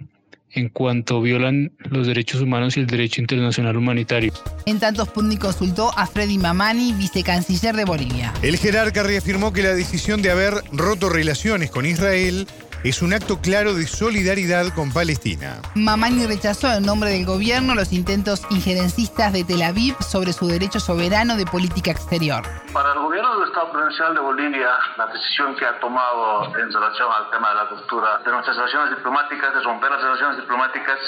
en 0.55 0.69
cuanto 0.69 1.21
violan 1.21 1.73
los 1.89 2.07
derechos 2.07 2.41
humanos 2.41 2.77
y 2.77 2.79
el 2.79 2.87
derecho 2.87 3.19
internacional 3.19 3.75
humanitario. 3.75 4.31
En 4.65 4.79
tanto, 4.79 5.05
Sputnik 5.05 5.39
consultó 5.39 5.91
a 5.97 6.07
Freddy 6.07 6.37
Mamani, 6.37 6.93
vicecanciller 6.93 7.75
de 7.75 7.83
Bolivia. 7.83 8.33
El 8.41 8.57
jerarca 8.57 9.03
reafirmó 9.03 9.51
que 9.51 9.61
la 9.61 9.73
decisión 9.73 10.21
de 10.21 10.31
haber 10.31 10.53
roto 10.71 11.09
relaciones 11.09 11.69
con 11.69 11.85
Israel 11.85 12.47
es 12.85 13.01
un 13.01 13.13
acto 13.13 13.41
claro 13.41 13.73
de 13.73 13.87
solidaridad 13.87 14.71
con 14.75 14.93
Palestina. 14.93 15.57
Mamani 15.73 16.27
rechazó 16.27 16.71
en 16.71 16.85
nombre 16.85 17.09
del 17.09 17.25
gobierno 17.25 17.73
los 17.73 17.91
intentos 17.91 18.45
injerencistas 18.51 19.33
de 19.33 19.43
Tel 19.43 19.63
Aviv 19.63 19.95
sobre 20.01 20.33
su 20.33 20.47
derecho 20.47 20.79
soberano 20.79 21.35
de 21.35 21.47
política 21.47 21.89
exterior. 21.89 22.43
Para 22.71 22.93
el 22.93 22.99
gobierno 22.99 23.39
del 23.39 23.47
Estado 23.49 23.71
Provincial 23.71 24.13
de 24.13 24.19
Bolivia, 24.19 24.69
la 24.99 25.07
decisión 25.07 25.55
que 25.55 25.65
ha 25.65 25.79
tomado 25.79 26.55
en 26.59 26.71
relación 26.71 27.09
al 27.11 27.31
tema 27.31 27.49
de 27.49 27.55
la 27.55 27.63
ruptura 27.65 28.19
de 28.23 28.31
nuestras 28.31 28.55
relaciones 28.55 28.91
diplomáticas, 28.91 29.55
de 29.55 29.61
romper 29.61 29.89
las 29.89 30.01
relaciones 30.03 30.37
diplomáticas, 30.37 30.99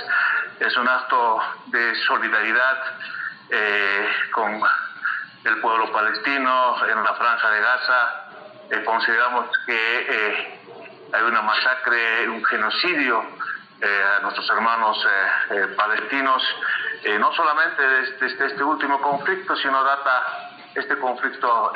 es 0.59 0.77
un 0.77 0.87
acto 0.87 1.37
de 1.67 1.93
solidaridad 2.07 2.77
eh, 3.51 4.07
con 4.33 4.59
el 5.43 5.61
pueblo 5.61 5.91
palestino 5.91 6.75
en 6.89 7.03
la 7.03 7.13
franja 7.13 7.51
de 7.51 7.61
Gaza. 7.61 8.23
Eh, 8.71 8.83
consideramos 8.83 9.45
que 9.67 9.75
eh, 9.75 10.56
hay 11.13 11.23
una 11.23 11.41
masacre, 11.41 12.29
un 12.29 12.43
genocidio 12.43 13.23
eh, 13.79 14.03
a 14.17 14.21
nuestros 14.21 14.49
hermanos 14.49 14.97
eh, 15.05 15.55
eh, 15.55 15.67
palestinos, 15.75 16.43
no 17.19 17.31
solamente 17.33 17.81
desde, 17.81 18.25
este, 18.25 18.45
este 18.47 18.63
último 18.63 18.99
conflicto, 19.01 19.55
sino 19.55 19.83
data 19.83 20.51
este 20.73 20.97
conflicto 20.97 21.71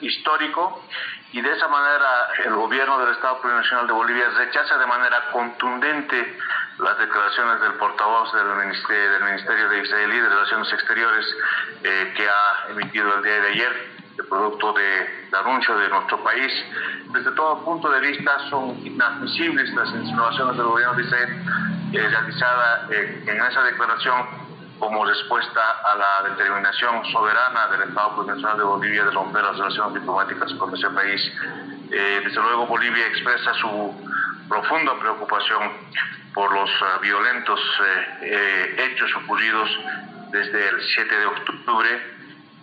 histórico. 0.00 0.84
Y 1.32 1.40
de 1.40 1.52
esa 1.52 1.68
manera 1.68 2.28
el 2.44 2.54
gobierno 2.54 2.98
del 2.98 3.14
Estado 3.14 3.40
Plurinacional 3.40 3.86
de 3.86 3.92
Bolivia 3.92 4.28
rechaza 4.36 4.76
de 4.76 4.86
manera 4.86 5.30
contundente 5.30 6.38
las 6.78 6.98
declaraciones 6.98 7.60
del 7.60 7.74
portavoz 7.74 8.32
del 8.34 8.46
Ministerio, 8.56 9.12
del 9.12 9.24
Ministerio 9.24 9.68
de 9.68 9.82
Israelí 9.82 10.20
de 10.20 10.28
Relaciones 10.28 10.72
Exteriores 10.72 11.36
que 11.82 12.28
ha 12.28 12.70
emitido 12.70 13.14
el 13.14 13.22
día 13.22 13.40
de 13.40 13.48
ayer 13.48 13.93
producto 14.22 14.72
de, 14.72 15.36
anuncio 15.36 15.76
de 15.76 15.88
nuestro 15.88 16.22
país. 16.22 16.52
Desde 17.12 17.30
todo 17.32 17.64
punto 17.64 17.90
de 17.90 18.00
vista 18.00 18.38
son 18.50 18.78
inadmisibles 18.86 19.72
las 19.74 19.88
insinuaciones 19.94 20.56
del 20.56 20.66
gobierno 20.66 20.94
de 20.94 21.02
Israel 21.02 21.28
eh, 21.92 22.08
eh, 22.90 23.24
en 23.26 23.42
esa 23.42 23.62
declaración 23.62 24.44
como 24.78 25.04
respuesta 25.04 25.60
a 25.84 25.96
la 25.96 26.30
determinación 26.30 27.04
soberana 27.12 27.68
del 27.68 27.88
Estado 27.88 28.24
Nacional 28.24 28.58
de 28.58 28.64
Bolivia 28.64 29.04
de 29.04 29.10
romper 29.10 29.42
las 29.42 29.56
relaciones 29.56 29.94
diplomáticas 29.94 30.52
con 30.54 30.74
ese 30.74 30.90
país. 30.90 31.20
Eh, 31.90 32.20
desde 32.24 32.42
luego 32.42 32.66
Bolivia 32.66 33.06
expresa 33.06 33.54
su 33.54 34.10
profunda 34.48 34.98
preocupación 34.98 35.72
por 36.34 36.52
los 36.52 36.70
violentos 37.00 37.60
hechos 38.20 39.10
ocurridos 39.22 39.70
desde 40.32 40.68
el 40.68 40.82
7 40.82 41.16
de 41.16 41.26
octubre 41.26 42.13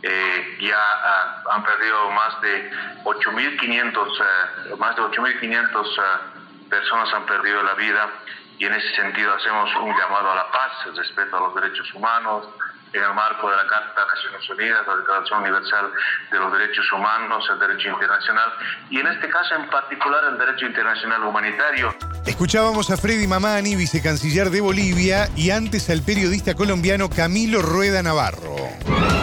eh, 0.04 0.58
ya 0.62 0.78
ah, 0.78 1.44
han 1.52 1.64
perdido 1.64 2.10
más 2.12 2.42
de 2.42 2.72
8.500 3.04 3.98
uh, 3.98 4.74
eh, 4.74 4.76
más 4.78 4.96
de 4.96 5.02
8.500 5.04 5.76
uh, 5.76 6.70
personas 6.70 7.14
han 7.14 7.26
perdido 7.26 7.62
la 7.62 7.76
vida 7.76 8.10
y 8.58 8.66
en 8.66 8.74
ese 8.74 8.96
sentido 8.96 9.34
hacemos 9.34 9.70
un 9.76 9.96
llamado 9.98 10.32
a 10.32 10.36
la 10.36 10.52
paz, 10.52 10.72
el 10.88 10.96
respeto 10.96 11.38
a 11.38 11.40
los 11.42 11.56
derechos 11.56 11.94
humanos, 11.94 12.48
en 12.94 13.02
el 13.02 13.14
marco 13.14 13.50
de 13.50 13.56
la 13.56 13.66
Carta 13.68 14.02
de 14.02 14.08
Naciones 14.08 14.50
Unidas, 14.50 14.88
la 14.88 14.96
Declaración 14.98 15.42
Universal 15.42 15.92
de 16.32 16.40
los 16.40 16.52
Derechos 16.52 16.92
Humanos, 16.92 17.44
el 17.52 17.60
derecho 17.60 17.90
internacional 17.90 18.52
y 18.90 19.00
en 19.00 19.08
este 19.08 19.30
caso 19.30 19.56
en 19.56 19.70
particular 19.70 20.24
el 20.30 20.38
derecho 20.38 20.66
internacional 20.66 21.24
humanitario. 21.24 21.96
Escuchábamos 22.26 22.92
a 22.92 22.98
Freddy 22.98 23.28
Mamani, 23.28 23.76
vicecanciller 23.76 24.50
de 24.50 24.62
Bolivia, 24.62 25.30
y 25.36 25.52
antes 25.52 25.90
al 25.90 26.02
periodista 26.02 26.54
colombiano 26.54 27.10
Camilo 27.10 27.62
Rueda 27.62 28.04
Navarro 28.04 29.21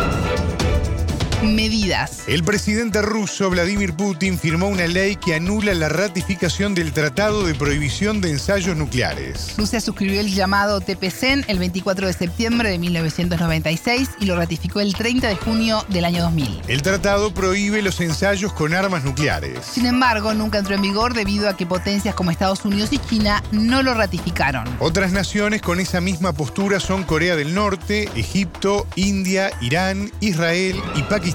medidas. 1.43 2.23
El 2.27 2.43
presidente 2.43 3.03
ruso 3.03 3.49
Vladimir 3.51 3.95
Putin 3.95 4.39
firmó 4.39 4.69
una 4.69 4.87
ley 4.87 5.17
que 5.17 5.35
anula 5.35 5.75
la 5.75 5.89
ratificación 5.89 6.75
del 6.75 6.93
Tratado 6.93 7.47
de 7.47 7.55
Prohibición 7.55 8.21
de 8.21 8.31
Ensayos 8.31 8.77
Nucleares. 8.77 9.55
Rusia 9.57 9.81
suscribió 9.81 10.21
el 10.21 10.35
llamado 10.35 10.81
TPCN 10.81 11.45
el 11.49 11.59
24 11.59 12.07
de 12.07 12.13
septiembre 12.13 12.71
de 12.71 12.79
1996 12.79 14.11
y 14.21 14.27
lo 14.27 14.37
ratificó 14.37 14.81
el 14.81 14.95
30 14.95 15.29
de 15.29 15.37
junio 15.37 15.85
del 15.89 16.05
año 16.05 16.23
2000. 16.23 16.63
El 16.67 16.83
tratado 16.83 17.33
prohíbe 17.33 17.83
los 17.83 18.01
ensayos 18.01 18.53
con 18.53 18.75
armas 18.75 19.05
nucleares. 19.05 19.65
Sin 19.65 19.87
embargo, 19.87 20.35
nunca 20.35 20.59
entró 20.59 20.75
en 20.75 20.83
vigor 20.83 21.15
debido 21.15 21.49
a 21.49 21.57
que 21.57 21.67
potencias 21.67 22.15
como 22.15 22.31
Estados 22.31 22.65
Unidos 22.65 22.93
y 22.93 22.99
China 22.99 23.43
no 23.53 23.83
lo 23.83 23.95
ratificaron. 23.95 24.67
Otras 24.81 25.13
naciones 25.13 25.63
con 25.63 25.79
esa 25.79 26.01
misma 26.01 26.33
postura 26.33 26.81
son 26.81 27.05
Corea 27.05 27.37
del 27.37 27.55
Norte, 27.55 28.09
Egipto, 28.17 28.87
India, 28.97 29.51
Irán, 29.61 30.11
Israel 30.21 30.75
y 30.97 31.03
Pakistán. 31.05 31.28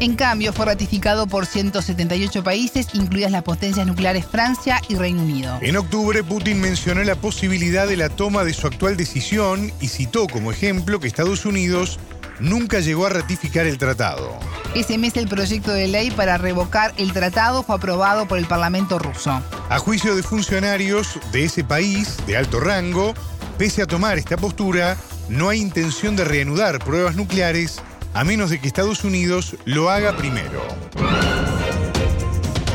En 0.00 0.14
cambio, 0.14 0.52
fue 0.52 0.66
ratificado 0.66 1.26
por 1.26 1.46
178 1.46 2.44
países, 2.44 2.88
incluidas 2.92 3.30
las 3.30 3.42
potencias 3.42 3.86
nucleares 3.86 4.24
Francia 4.26 4.80
y 4.88 4.94
Reino 4.94 5.22
Unido. 5.22 5.58
En 5.62 5.76
octubre, 5.76 6.22
Putin 6.22 6.60
mencionó 6.60 7.02
la 7.02 7.14
posibilidad 7.16 7.86
de 7.86 7.96
la 7.96 8.08
toma 8.08 8.44
de 8.44 8.52
su 8.52 8.66
actual 8.66 8.96
decisión 8.96 9.72
y 9.80 9.88
citó 9.88 10.26
como 10.28 10.52
ejemplo 10.52 11.00
que 11.00 11.06
Estados 11.06 11.44
Unidos 11.44 11.98
nunca 12.40 12.80
llegó 12.80 13.06
a 13.06 13.10
ratificar 13.10 13.66
el 13.66 13.78
tratado. 13.78 14.38
Ese 14.74 14.98
mes 14.98 15.16
el 15.16 15.28
proyecto 15.28 15.72
de 15.72 15.88
ley 15.88 16.10
para 16.10 16.38
revocar 16.38 16.92
el 16.96 17.12
tratado 17.12 17.62
fue 17.62 17.76
aprobado 17.76 18.26
por 18.26 18.38
el 18.38 18.46
Parlamento 18.46 18.98
ruso. 18.98 19.42
A 19.68 19.78
juicio 19.78 20.14
de 20.16 20.22
funcionarios 20.22 21.18
de 21.32 21.44
ese 21.44 21.64
país 21.64 22.16
de 22.26 22.36
alto 22.36 22.60
rango, 22.60 23.14
pese 23.58 23.82
a 23.82 23.86
tomar 23.86 24.18
esta 24.18 24.36
postura, 24.36 24.96
no 25.28 25.48
hay 25.48 25.60
intención 25.60 26.16
de 26.16 26.24
reanudar 26.24 26.78
pruebas 26.80 27.16
nucleares 27.16 27.80
a 28.14 28.24
menos 28.24 28.50
de 28.50 28.60
que 28.60 28.66
Estados 28.66 29.04
Unidos 29.04 29.56
lo 29.64 29.90
haga 29.90 30.16
primero. 30.16 30.62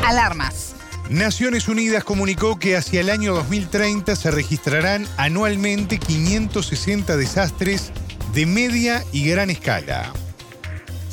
Alarmas. 0.06 0.74
Naciones 1.10 1.68
Unidas 1.68 2.04
comunicó 2.04 2.58
que 2.58 2.76
hacia 2.76 3.00
el 3.00 3.08
año 3.08 3.34
2030 3.34 4.14
se 4.14 4.30
registrarán 4.30 5.06
anualmente 5.16 5.98
560 5.98 7.16
desastres 7.16 7.92
de 8.34 8.44
media 8.44 9.04
y 9.12 9.28
gran 9.28 9.48
escala. 9.48 10.12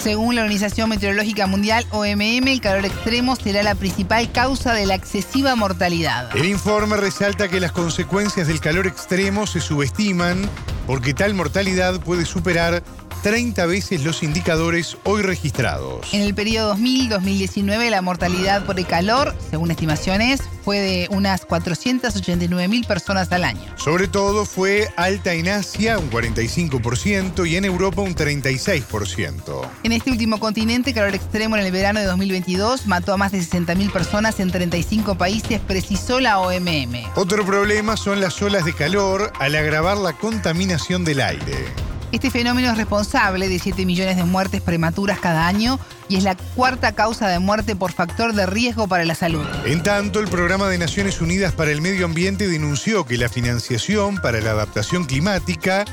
Según 0.05 0.36
la 0.36 0.41
Organización 0.41 0.89
Meteorológica 0.89 1.48
Mundial, 1.48 1.86
OMM, 1.91 2.48
el 2.48 2.62
calor 2.62 2.86
extremo 2.86 3.36
será 3.36 3.63
la 3.63 3.74
principal 3.74 4.32
causa 4.32 4.74
de 4.74 4.86
la 4.86 4.94
excesiva 4.94 5.55
mortalidad. 5.55 6.29
El 6.36 6.46
informe 6.46 6.96
resalta 6.98 7.48
que 7.48 7.60
las 7.60 7.72
consecuencias 7.72 8.48
del 8.48 8.60
calor 8.60 8.86
extremo 8.86 9.48
se 9.48 9.62
subestiman 9.62 10.48
porque 10.86 11.13
tal 11.13 11.34
mortalidad 11.34 12.00
puede 12.01 12.25
superar 12.25 12.84
30 13.25 13.65
veces 13.65 14.03
los 14.03 14.22
indicadores 14.22 14.98
hoy 15.03 15.24
registrados. 15.24 16.13
En 16.13 16.22
el 16.22 16.36
periodo 16.36 16.75
2000-2019 16.75 17.89
la 17.89 18.03
mortalidad 18.03 18.63
por 18.67 18.77
el 18.77 18.86
calor, 18.86 19.36
según 19.50 19.72
estimaciones, 19.72 20.41
fue 20.63 20.79
de 20.79 21.08
unas 21.10 21.44
489 21.44 22.67
mil 22.67 22.86
personas 22.86 23.32
al 23.32 23.44
año. 23.44 23.63
Sobre 23.77 24.08
todo 24.08 24.46
fue 24.46 24.89
alta 24.96 25.34
en 25.34 25.50
Asia, 25.50 25.98
un 25.98 26.12
45%, 26.12 27.50
y 27.50 27.55
en 27.55 27.65
Europa 27.65 28.03
un 28.03 28.13
36%. 28.13 29.70
En 29.82 29.91
este 29.91 30.12
último 30.12 30.39
continente, 30.39 30.94
calor 30.94 31.15
extremo 31.15 31.58
en 31.58 31.65
el 31.65 31.72
verano 31.72 32.01
de 32.01 32.05
2022 32.05 32.86
mató 32.86 33.12
a 33.12 33.17
más 33.17 33.32
de 33.32 33.41
60 33.41 33.74
mil 33.74 33.89
personas 33.89 34.39
en 34.39 34.51
35 34.51 35.15
países, 35.15 35.60
precisó 35.62 36.20
la 36.20 36.38
OMM. 36.38 37.12
Otro 37.15 37.44
problema 37.44 37.98
son 37.98 38.22
las 38.22 38.39
olas 38.44 38.65
de 38.65 38.74
calor 38.74 39.34
al 39.39 39.55
agravar 39.55 39.98
la 39.98 40.13
contaminación 40.13 41.03
del 41.03 41.22
aire. 41.22 41.85
Este 42.15 42.31
fenómeno 42.31 42.72
es 42.72 42.77
responsable 42.77 43.50
de 43.50 43.60
7 43.60 43.86
millones 43.86 44.15
de 44.15 44.24
muertes 44.24 44.62
prematuras 44.62 45.19
cada 45.19 45.48
año 45.48 45.77
y 46.07 46.15
es 46.15 46.24
la 46.24 46.36
cuarta 46.55 46.93
causa 46.93 47.27
de 47.27 47.39
muerte 47.39 47.75
por 47.75 47.91
factor 47.91 48.31
de 48.31 48.45
riesgo 48.45 48.88
para 48.88 49.03
la 49.03 49.15
salud. 49.15 49.45
En 49.65 49.84
tanto, 49.84 50.22
el 50.22 50.29
Programa 50.29 50.69
de 50.69 50.77
Naciones 50.77 51.19
Unidas 51.19 51.51
para 51.51 51.72
el 51.72 51.81
Medio 51.81 52.05
Ambiente 52.05 52.48
denunció 52.48 53.03
que 53.03 53.17
la 53.17 53.27
financiación 53.27 54.15
para 54.19 54.39
la 54.39 54.51
adaptación 54.51 55.03
climática 55.03 55.84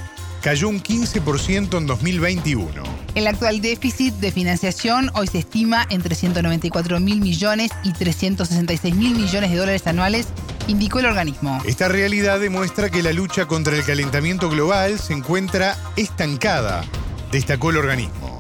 cayó 0.43 0.69
un 0.69 0.83
15% 0.83 1.79
en 1.79 1.87
2021. 1.87 2.83
El 3.15 3.27
actual 3.27 3.61
déficit 3.61 4.15
de 4.15 4.33
financiación 4.33 5.11
hoy 5.15 5.29
se 5.29 5.39
estima 5.39 5.87
entre 5.89 6.15
194 6.15 7.01
mil 7.01 7.21
millones 7.21 7.71
y 7.85 7.93
366 7.93 8.95
mil 8.95 9.15
millones 9.15 9.51
de 9.51 9.57
dólares 9.57 9.87
anuales, 9.87 10.27
indicó 10.67 10.99
el 10.99 11.07
organismo. 11.07 11.63
Esta 11.65 11.89
realidad 11.89 12.41
demuestra 12.41 12.91
que 12.91 13.03
la 13.03 13.13
lucha 13.13 13.47
contra 13.47 13.77
el 13.77 13.85
calentamiento 13.85 14.51
global 14.51 14.99
se 14.99 15.13
encuentra 15.13 15.77
estancada, 15.97 16.85
destacó 17.31 17.71
el 17.71 17.77
organismo. 17.79 18.39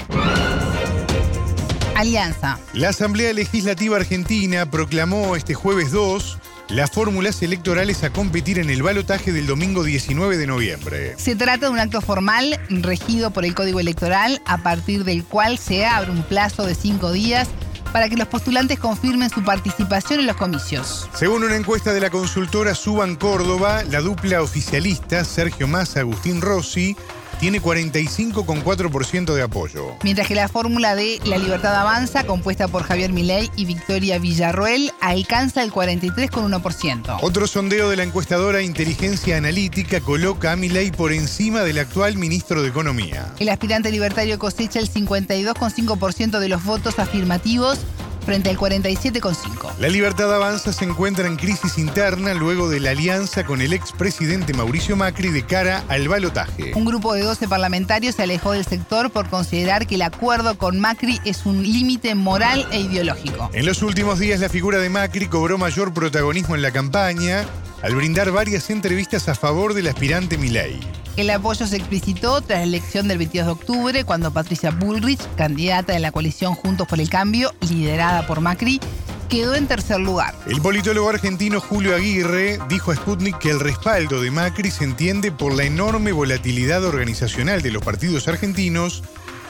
Alianza. 1.94 2.59
La 2.73 2.88
Asamblea 2.88 3.32
Legislativa 3.32 3.97
Argentina 3.97 4.68
proclamó 4.71 5.37
este 5.37 5.54
jueves 5.54 5.92
2 5.92 6.38
las 6.73 6.91
fórmulas 6.91 7.43
electorales 7.43 8.02
a 8.02 8.11
competir 8.11 8.59
en 8.59 8.71
el 8.71 8.83
balotaje 8.83 9.31
del 9.31 9.47
domingo 9.47 9.85
19 9.85 10.38
de 10.38 10.47
noviembre. 10.47 11.14
Se 11.19 11.37
trata 11.37 11.67
de 11.67 11.73
un 11.73 11.79
acto 11.79 12.00
formal 12.00 12.59
regido 12.71 13.31
por 13.31 13.45
el 13.45 13.55
Código 13.55 13.79
Electoral, 13.79 14.41
a 14.47 14.59
partir 14.59 15.05
del 15.05 15.23
cual 15.23 15.59
se 15.59 15.85
abre 15.85 16.11
un 16.11 16.23
plazo 16.23 16.64
de 16.64 16.75
cinco 16.75 17.12
días 17.12 17.49
para 17.93 18.09
que 18.09 18.17
los 18.17 18.26
postulantes 18.26 18.79
confirmen 18.79 19.29
su 19.29 19.45
participación 19.45 20.21
en 20.21 20.26
los 20.26 20.37
comicios. 20.37 21.11
Según 21.14 21.45
una 21.45 21.57
encuesta 21.57 21.93
de 21.93 22.00
la 22.00 22.09
consultora 22.09 22.75
Suban 22.75 23.17
Córdoba, 23.17 23.83
la 23.91 24.00
dupla 24.00 24.41
oficialista 24.41 25.25
Sergio 25.25 25.69
Massa 25.69 26.00
Agustín 26.00 26.41
Rossi 26.41 26.97
tiene 27.42 27.61
45,4% 27.61 29.34
de 29.34 29.42
apoyo. 29.42 29.96
Mientras 30.04 30.28
que 30.28 30.37
la 30.37 30.46
fórmula 30.46 30.94
de 30.94 31.18
La 31.25 31.38
Libertad 31.38 31.75
Avanza, 31.75 32.25
compuesta 32.25 32.68
por 32.68 32.84
Javier 32.84 33.12
Milei 33.12 33.50
y 33.56 33.64
Victoria 33.64 34.20
Villarroel, 34.20 34.92
alcanza 35.00 35.64
el 35.64 35.72
43,1%. 35.72 37.18
Otro 37.20 37.49
sondeo 37.49 37.90
de 37.90 37.96
la 37.96 38.04
encuestadora 38.04 38.62
Inteligencia 38.62 39.38
Analítica 39.38 40.00
coloca 40.00 40.52
a 40.52 40.56
Milei 40.56 40.92
por 40.92 41.12
encima 41.12 41.62
del 41.62 41.80
actual 41.80 42.16
ministro 42.16 42.62
de 42.62 42.68
Economía. 42.68 43.34
El 43.40 43.49
aspirante 43.49 43.90
libertario 43.90 44.38
cosecha 44.38 44.78
el 44.78 44.88
52,5% 44.88 46.38
de 46.38 46.49
los 46.49 46.62
votos 46.62 47.00
afirmativos 47.00 47.80
frente 48.23 48.50
al 48.50 48.57
47,5. 48.57 49.76
La 49.79 49.88
Libertad 49.88 50.35
Avanza 50.35 50.73
se 50.73 50.85
encuentra 50.85 51.26
en 51.26 51.37
crisis 51.37 51.79
interna 51.79 52.35
luego 52.35 52.69
de 52.69 52.81
la 52.81 52.91
alianza 52.91 53.45
con 53.45 53.61
el 53.61 53.73
expresidente 53.73 54.55
Mauricio 54.55 54.97
Macri 54.97 55.31
de 55.31 55.45
cara 55.45 55.85
al 55.88 56.09
balotaje. 56.09 56.73
Un 56.75 56.85
grupo 56.85 57.14
de 57.14 57.23
12 57.23 57.49
parlamentarios 57.49 58.17
se 58.17 58.23
alejó 58.23 58.52
del 58.52 58.64
sector 58.64 59.11
por 59.11 59.29
considerar 59.29 59.87
que 59.87 59.97
el 59.97 60.02
acuerdo 60.02 60.57
con 60.57 60.81
Macri 60.81 61.21
es 61.25 61.47
un 61.47 61.62
límite 61.62 62.14
moral 62.14 62.67
e 62.71 62.81
ideológico. 62.81 63.50
En 63.52 63.67
los 63.67 63.83
últimos 63.83 64.19
días 64.19 64.41
la 64.41 64.49
figura 64.49 64.79
de 64.79 64.88
Macri 64.88 65.26
cobró 65.26 65.59
mayor 65.59 65.93
protagonismo 65.93 66.55
en 66.55 66.62
la 66.62 66.71
campaña 66.71 67.45
al 67.83 67.95
brindar 67.95 68.31
varias 68.31 68.71
entrevistas 68.71 69.29
a 69.29 69.35
favor 69.35 69.75
del 69.75 69.88
aspirante 69.88 70.38
Milei. 70.38 71.01
El 71.16 71.28
apoyo 71.28 71.66
se 71.66 71.76
explicitó 71.76 72.40
tras 72.40 72.61
la 72.61 72.64
elección 72.64 73.07
del 73.07 73.19
22 73.19 73.47
de 73.47 73.52
octubre, 73.52 74.04
cuando 74.04 74.33
Patricia 74.33 74.71
Bullrich, 74.71 75.21
candidata 75.37 75.92
de 75.92 76.00
la 76.00 76.10
coalición 76.10 76.54
Juntos 76.54 76.89
por 76.89 77.00
el 77.00 77.10
Cambio, 77.10 77.52
liderada 77.60 78.26
por 78.26 78.41
Macri, 78.41 78.80
quedó 79.28 79.54
en 79.54 79.67
tercer 79.67 80.00
lugar. 80.00 80.34
El 80.47 80.63
politólogo 80.63 81.10
argentino 81.10 81.60
Julio 81.60 81.95
Aguirre 81.95 82.58
dijo 82.71 82.93
a 82.93 82.97
Sputnik 82.97 83.39
que 83.39 83.50
el 83.50 83.60
respaldo 83.60 84.23
de 84.23 84.30
Macri 84.30 84.71
se 84.71 84.84
entiende 84.84 85.32
por 85.32 85.54
la 85.54 85.65
enorme 85.65 86.13
volatilidad 86.13 86.82
organizacional 86.82 87.60
de 87.60 87.73
los 87.73 87.84
partidos 87.84 88.26
argentinos 88.26 89.02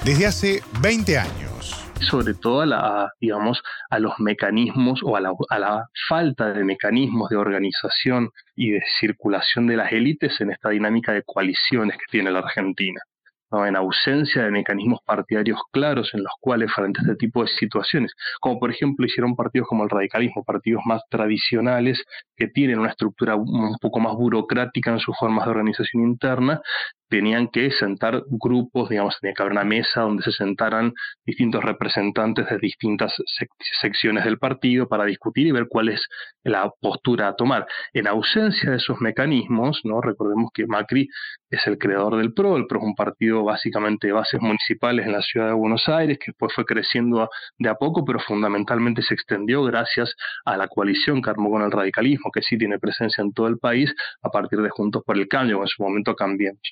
desde 0.05 0.27
hace 0.27 0.63
20 0.81 1.19
años 1.19 1.52
sobre 2.03 2.35
todo 2.35 2.63
a, 2.63 2.67
la, 2.67 3.13
digamos, 3.21 3.63
a 3.91 3.99
los 3.99 4.19
mecanismos 4.19 5.01
o 5.03 5.17
a 5.17 5.21
la, 5.21 5.33
a 5.49 5.59
la, 5.59 5.89
falta 6.09 6.53
de 6.53 6.65
mecanismos 6.65 7.31
de 7.31 7.37
organización 7.37 8.31
y 8.55 8.71
de 8.73 8.83
circulación 9.01 9.67
de 9.67 9.77
las 9.77 9.93
élites 9.93 10.41
en 10.41 10.51
esta 10.51 10.71
dinámica 10.71 11.13
de 11.13 11.23
coaliciones 11.23 11.97
que 11.97 12.05
tiene 12.11 12.31
la 12.31 12.41
Argentina. 12.41 13.01
en 13.53 13.77
ausencia 13.77 14.45
de 14.45 14.51
mecanismos 14.51 15.01
partidarios 15.05 15.61
claros 15.73 16.15
en 16.15 16.23
los 16.23 16.33
cuales 16.41 16.73
frente 16.73 17.01
a 17.01 17.03
este 17.03 17.17
tipo 17.17 17.43
de 17.43 17.49
situaciones, 17.49 18.13
como 18.41 18.59
por 18.59 18.71
ejemplo 18.71 19.05
hicieron 19.05 19.37
partidos 19.37 19.69
como 19.69 19.85
el 19.85 19.91
radicalismo, 19.91 20.43
partidos 20.43 20.83
más 20.87 21.03
tradicionales 21.11 22.03
que 22.35 22.49
tienen 22.49 22.79
una 22.79 22.91
estructura 22.91 23.37
un 23.37 23.77
poco 23.79 24.01
más 24.01 24.15
burocrática 24.15 24.91
en 24.91 25.01
sus 25.01 25.17
formas 25.19 25.45
de 25.45 25.51
organización 25.51 26.03
interna, 26.05 26.63
tenían 27.13 27.49
que 27.49 27.71
sentar 27.71 28.23
grupos, 28.27 28.89
digamos, 28.89 29.19
tenía 29.21 29.35
que 29.35 29.43
haber 29.43 29.53
una 29.53 29.65
mesa 29.65 30.01
donde 30.01 30.23
se 30.23 30.33
sentaran 30.33 30.95
distintos 31.27 31.63
representantes 31.63 32.49
de 32.49 32.57
distintas 32.57 33.13
secciones 33.83 34.25
del 34.25 34.39
partido 34.39 34.89
para 34.89 35.05
discutir 35.05 35.47
y 35.47 35.53
ver 35.53 35.67
cuál 35.69 35.91
es 35.91 36.09
la 36.43 36.71
postura 36.81 37.29
a 37.29 37.37
tomar. 37.37 37.67
En 37.93 38.07
ausencia 38.07 38.71
de 38.71 38.79
esos 38.79 38.99
mecanismos, 39.03 39.83
¿no? 39.85 40.01
recordemos 40.01 40.51
que 40.55 40.67
Macri 40.67 41.07
es 41.51 41.67
el 41.67 41.77
creador 41.77 42.17
del 42.17 42.33
PRO, 42.33 42.57
el 42.57 42.67
PRO 42.67 42.81
es 42.81 42.87
un 42.87 42.95
partido 42.95 43.45
básicamente 43.45 44.07
de 44.07 44.15
bases 44.15 44.41
municipales 44.41 45.05
en 45.05 45.13
la 45.13 45.21
ciudad 45.21 45.49
de 45.49 45.53
Buenos 45.53 45.87
Aires, 45.89 46.19
que 46.19 46.31
después 46.31 46.55
fue 46.55 46.65
creciendo 46.65 47.29
de 47.59 47.69
a 47.69 47.75
poco, 47.75 48.07
pero 48.07 48.21
fundamentalmente 48.21 49.03
se 49.03 49.13
extendió 49.13 49.63
gracias 49.65 50.15
a 50.47 50.57
la 50.57 50.67
coalición 50.67 51.21
que 51.21 51.29
armó 51.29 51.51
con 51.51 51.61
el 51.61 51.71
radicalismo, 51.71 52.31
que 52.33 52.41
sí 52.41 52.57
tiene 52.57 52.79
presencia 52.79 53.21
en 53.21 53.35
todo 53.35 53.49
el 53.49 53.59
país 53.59 53.95
a 54.23 54.31
partir 54.31 54.63
de 54.63 54.71
Juntos 54.71 55.03
por 55.05 55.19
el 55.19 55.29
Cambio, 55.29 55.61
en 55.61 55.69
su 55.69 55.83
momento 55.83 56.15
cambiamos 56.15 56.63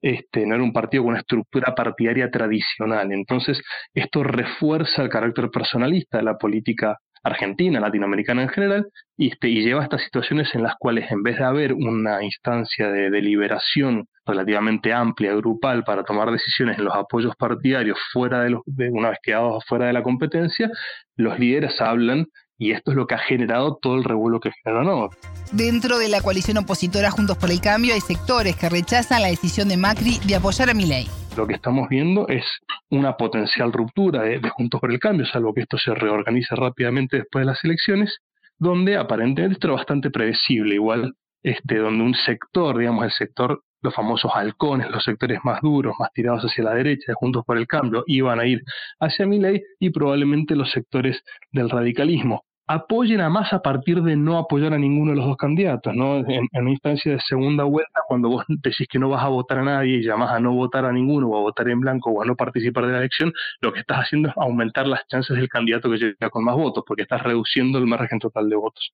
este, 0.00 0.46
no 0.46 0.54
era 0.54 0.64
un 0.64 0.72
partido 0.72 1.02
con 1.02 1.10
una 1.10 1.20
estructura 1.20 1.74
partidaria 1.74 2.30
tradicional. 2.30 3.12
Entonces, 3.12 3.60
esto 3.94 4.22
refuerza 4.22 5.02
el 5.02 5.08
carácter 5.08 5.50
personalista 5.50 6.18
de 6.18 6.24
la 6.24 6.36
política 6.38 6.98
argentina, 7.22 7.80
latinoamericana 7.80 8.42
en 8.42 8.48
general, 8.48 8.86
y, 9.16 9.28
este, 9.30 9.48
y 9.48 9.62
lleva 9.62 9.80
a 9.80 9.84
estas 9.84 10.02
situaciones 10.02 10.54
en 10.54 10.62
las 10.62 10.74
cuales 10.78 11.10
en 11.10 11.22
vez 11.22 11.38
de 11.38 11.44
haber 11.44 11.72
una 11.72 12.22
instancia 12.22 12.90
de 12.90 13.10
deliberación 13.10 14.06
relativamente 14.24 14.92
amplia, 14.92 15.34
grupal, 15.34 15.84
para 15.84 16.04
tomar 16.04 16.30
decisiones 16.30 16.78
en 16.78 16.84
los 16.84 16.94
apoyos 16.94 17.34
partidarios 17.36 17.98
fuera 18.12 18.42
de 18.42 18.50
los, 18.50 18.62
una 18.90 19.10
vez 19.10 19.18
quedados 19.22 19.64
fuera 19.66 19.86
de 19.86 19.92
la 19.92 20.02
competencia, 20.02 20.70
los 21.16 21.38
líderes 21.38 21.80
hablan 21.80 22.26
y 22.58 22.72
esto 22.72 22.90
es 22.90 22.96
lo 22.96 23.06
que 23.06 23.14
ha 23.14 23.18
generado 23.18 23.78
todo 23.80 23.94
el 23.94 24.04
revuelo 24.04 24.40
que 24.40 24.50
generó 24.64 24.82
¿no? 24.82 25.10
Dentro 25.52 25.98
de 25.98 26.08
la 26.08 26.20
coalición 26.20 26.58
opositora 26.58 27.10
Juntos 27.10 27.38
por 27.38 27.50
el 27.50 27.60
Cambio 27.60 27.94
hay 27.94 28.00
sectores 28.00 28.56
que 28.56 28.68
rechazan 28.68 29.22
la 29.22 29.28
decisión 29.28 29.68
de 29.68 29.76
Macri 29.76 30.18
de 30.26 30.34
apoyar 30.34 30.68
a 30.68 30.74
Milei. 30.74 31.06
Lo 31.36 31.46
que 31.46 31.54
estamos 31.54 31.88
viendo 31.88 32.26
es 32.28 32.44
una 32.90 33.16
potencial 33.16 33.72
ruptura 33.72 34.22
de, 34.22 34.40
Juntos 34.50 34.80
por 34.80 34.90
el 34.90 34.98
Cambio, 34.98 35.24
salvo 35.24 35.54
que 35.54 35.62
esto 35.62 35.78
se 35.78 35.94
reorganice 35.94 36.54
rápidamente 36.56 37.18
después 37.18 37.42
de 37.42 37.46
las 37.46 37.62
elecciones, 37.64 38.18
donde 38.58 38.96
aparentemente 38.96 39.54
esto 39.54 39.68
era 39.68 39.76
bastante 39.76 40.10
predecible, 40.10 40.74
igual 40.74 41.14
este, 41.42 41.76
donde 41.76 42.02
un 42.02 42.14
sector, 42.14 42.76
digamos 42.76 43.04
el 43.04 43.12
sector 43.12 43.62
los 43.80 43.94
famosos 43.94 44.32
halcones, 44.34 44.90
los 44.90 45.04
sectores 45.04 45.38
más 45.44 45.60
duros, 45.62 45.94
más 46.00 46.12
tirados 46.12 46.42
hacia 46.42 46.64
la 46.64 46.74
derecha, 46.74 47.12
de 47.12 47.14
Juntos 47.14 47.44
por 47.46 47.56
el 47.56 47.68
Cambio, 47.68 48.02
iban 48.08 48.40
a 48.40 48.46
ir 48.46 48.60
hacia 48.98 49.24
Milei 49.24 49.62
y 49.78 49.90
probablemente 49.90 50.56
los 50.56 50.72
sectores 50.72 51.22
del 51.52 51.70
radicalismo 51.70 52.44
apoyen 52.68 53.22
a 53.22 53.30
más 53.30 53.52
a 53.54 53.62
partir 53.62 54.02
de 54.02 54.14
no 54.14 54.36
apoyar 54.36 54.74
a 54.74 54.78
ninguno 54.78 55.12
de 55.12 55.16
los 55.16 55.26
dos 55.26 55.36
candidatos, 55.38 55.94
¿no? 55.94 56.18
En, 56.18 56.48
una 56.52 56.70
instancia 56.70 57.12
de 57.12 57.20
segunda 57.20 57.64
vuelta, 57.64 58.02
cuando 58.06 58.28
vos 58.28 58.44
decís 58.48 58.86
que 58.88 58.98
no 58.98 59.08
vas 59.08 59.24
a 59.24 59.28
votar 59.28 59.58
a 59.58 59.62
nadie 59.62 59.96
y 59.96 60.02
llamás 60.02 60.30
a 60.32 60.38
no 60.38 60.52
votar 60.52 60.84
a 60.84 60.92
ninguno, 60.92 61.28
o 61.28 61.38
a 61.38 61.40
votar 61.40 61.68
en 61.68 61.80
blanco, 61.80 62.10
o 62.10 62.22
a 62.22 62.26
no 62.26 62.36
participar 62.36 62.86
de 62.86 62.92
la 62.92 62.98
elección, 62.98 63.32
lo 63.60 63.72
que 63.72 63.80
estás 63.80 64.00
haciendo 64.00 64.28
es 64.28 64.36
aumentar 64.36 64.86
las 64.86 65.06
chances 65.08 65.36
del 65.36 65.48
candidato 65.48 65.90
que 65.90 65.96
llega 65.96 66.30
con 66.30 66.44
más 66.44 66.56
votos, 66.56 66.84
porque 66.86 67.02
estás 67.02 67.22
reduciendo 67.22 67.78
el 67.78 67.86
margen 67.86 68.18
total 68.18 68.48
de 68.50 68.56
votos. 68.56 68.92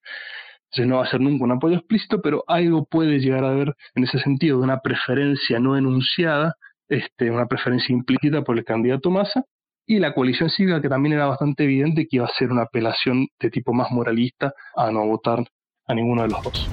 Entonces 0.70 0.88
no 0.88 0.96
va 0.98 1.04
a 1.04 1.10
ser 1.10 1.20
nunca 1.20 1.44
un 1.44 1.52
apoyo 1.52 1.76
explícito, 1.76 2.20
pero 2.22 2.44
algo 2.46 2.84
puede 2.84 3.18
llegar 3.18 3.44
a 3.44 3.50
haber 3.50 3.74
en 3.94 4.04
ese 4.04 4.18
sentido 4.20 4.58
de 4.58 4.64
una 4.64 4.80
preferencia 4.80 5.58
no 5.58 5.76
enunciada, 5.76 6.54
este, 6.88 7.30
una 7.30 7.46
preferencia 7.46 7.92
implícita 7.92 8.42
por 8.42 8.56
el 8.58 8.64
candidato 8.64 9.10
Massa, 9.10 9.44
y 9.86 9.98
la 9.98 10.14
coalición 10.14 10.50
cívica 10.50 10.80
que 10.80 10.88
también 10.88 11.14
era 11.14 11.26
bastante 11.26 11.64
evidente 11.64 12.06
que 12.08 12.16
iba 12.16 12.26
a 12.26 12.38
ser 12.38 12.50
una 12.50 12.62
apelación 12.62 13.26
de 13.38 13.50
tipo 13.50 13.72
más 13.72 13.90
moralista 13.90 14.52
a 14.76 14.90
no 14.90 15.06
votar 15.06 15.44
a 15.86 15.94
ninguno 15.94 16.22
de 16.22 16.28
los 16.28 16.42
dos. 16.42 16.68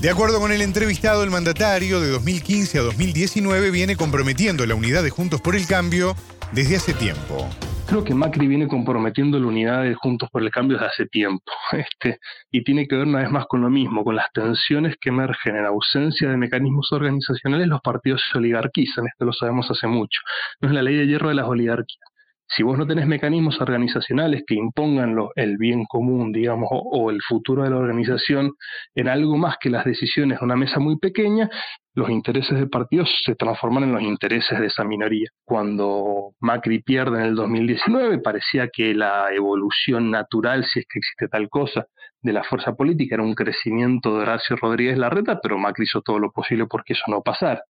De 0.00 0.10
acuerdo 0.10 0.40
con 0.40 0.50
el 0.50 0.62
entrevistado, 0.62 1.22
el 1.22 1.30
mandatario 1.30 2.00
de 2.00 2.08
2015 2.08 2.78
a 2.78 2.82
2019 2.82 3.70
viene 3.70 3.94
comprometiendo 3.94 4.66
la 4.66 4.74
unidad 4.74 5.04
de 5.04 5.10
Juntos 5.10 5.40
por 5.40 5.54
el 5.54 5.68
Cambio 5.68 6.16
desde 6.50 6.74
hace 6.74 6.92
tiempo. 6.92 7.48
Creo 7.86 8.02
que 8.02 8.12
Macri 8.14 8.48
viene 8.48 8.66
comprometiendo 8.66 9.38
la 9.38 9.46
unidad 9.46 9.84
de 9.84 9.94
Juntos 9.94 10.28
por 10.32 10.42
el 10.42 10.50
Cambio 10.50 10.76
desde 10.76 10.88
hace 10.88 11.06
tiempo. 11.06 11.44
Este, 11.72 12.18
y 12.50 12.64
tiene 12.64 12.88
que 12.88 12.96
ver 12.96 13.06
una 13.06 13.20
vez 13.20 13.30
más 13.30 13.46
con 13.46 13.62
lo 13.62 13.70
mismo, 13.70 14.02
con 14.02 14.16
las 14.16 14.26
tensiones 14.32 14.96
que 15.00 15.10
emergen 15.10 15.56
en 15.56 15.66
ausencia 15.66 16.28
de 16.28 16.36
mecanismos 16.36 16.90
organizacionales, 16.90 17.68
los 17.68 17.80
partidos 17.80 18.20
se 18.30 18.38
oligarquizan. 18.38 19.06
Esto 19.06 19.24
lo 19.24 19.32
sabemos 19.32 19.70
hace 19.70 19.86
mucho. 19.86 20.18
No 20.60 20.68
es 20.68 20.74
la 20.74 20.82
ley 20.82 20.96
de 20.96 21.06
hierro 21.06 21.28
de 21.28 21.36
las 21.36 21.46
oligarquías 21.46 22.11
si 22.54 22.62
vos 22.62 22.76
no 22.76 22.86
tenés 22.86 23.06
mecanismos 23.06 23.60
organizacionales 23.60 24.42
que 24.46 24.54
impongan 24.54 25.16
el 25.36 25.56
bien 25.56 25.84
común, 25.86 26.32
digamos, 26.32 26.68
o, 26.70 27.10
el 27.10 27.20
futuro 27.22 27.62
de 27.62 27.70
la 27.70 27.78
organización 27.78 28.52
en 28.94 29.08
algo 29.08 29.38
más 29.38 29.56
que 29.58 29.70
las 29.70 29.84
decisiones 29.86 30.38
de 30.38 30.44
una 30.44 30.56
mesa 30.56 30.78
muy 30.78 30.98
pequeña, 30.98 31.48
los 31.94 32.10
intereses 32.10 32.58
de 32.58 32.66
partidos 32.66 33.10
se 33.24 33.34
transforman 33.36 33.84
en 33.84 33.92
los 33.92 34.02
intereses 34.02 34.58
de 34.60 34.66
esa 34.66 34.84
minoría. 34.84 35.28
Cuando 35.44 36.34
Macri 36.40 36.82
pierde 36.82 37.20
en 37.20 37.26
el 37.26 37.34
2019, 37.34 38.18
parecía 38.18 38.68
que 38.68 38.94
la 38.94 39.32
evolución 39.34 40.10
natural, 40.10 40.64
si 40.64 40.80
es 40.80 40.86
que 40.86 40.98
existe 40.98 41.28
tal 41.28 41.48
cosa, 41.48 41.86
de 42.20 42.32
la 42.32 42.44
fuerza 42.44 42.74
política 42.74 43.14
era 43.14 43.24
un 43.24 43.34
crecimiento 43.34 44.14
de 44.14 44.22
Horacio 44.22 44.56
Rodríguez 44.56 44.98
Larreta, 44.98 45.40
pero 45.42 45.58
Macri 45.58 45.84
hizo 45.84 46.02
todo 46.02 46.18
lo 46.18 46.30
posible 46.30 46.66
porque 46.66 46.92
eso 46.92 47.04
no 47.08 47.22
pasara 47.22 47.62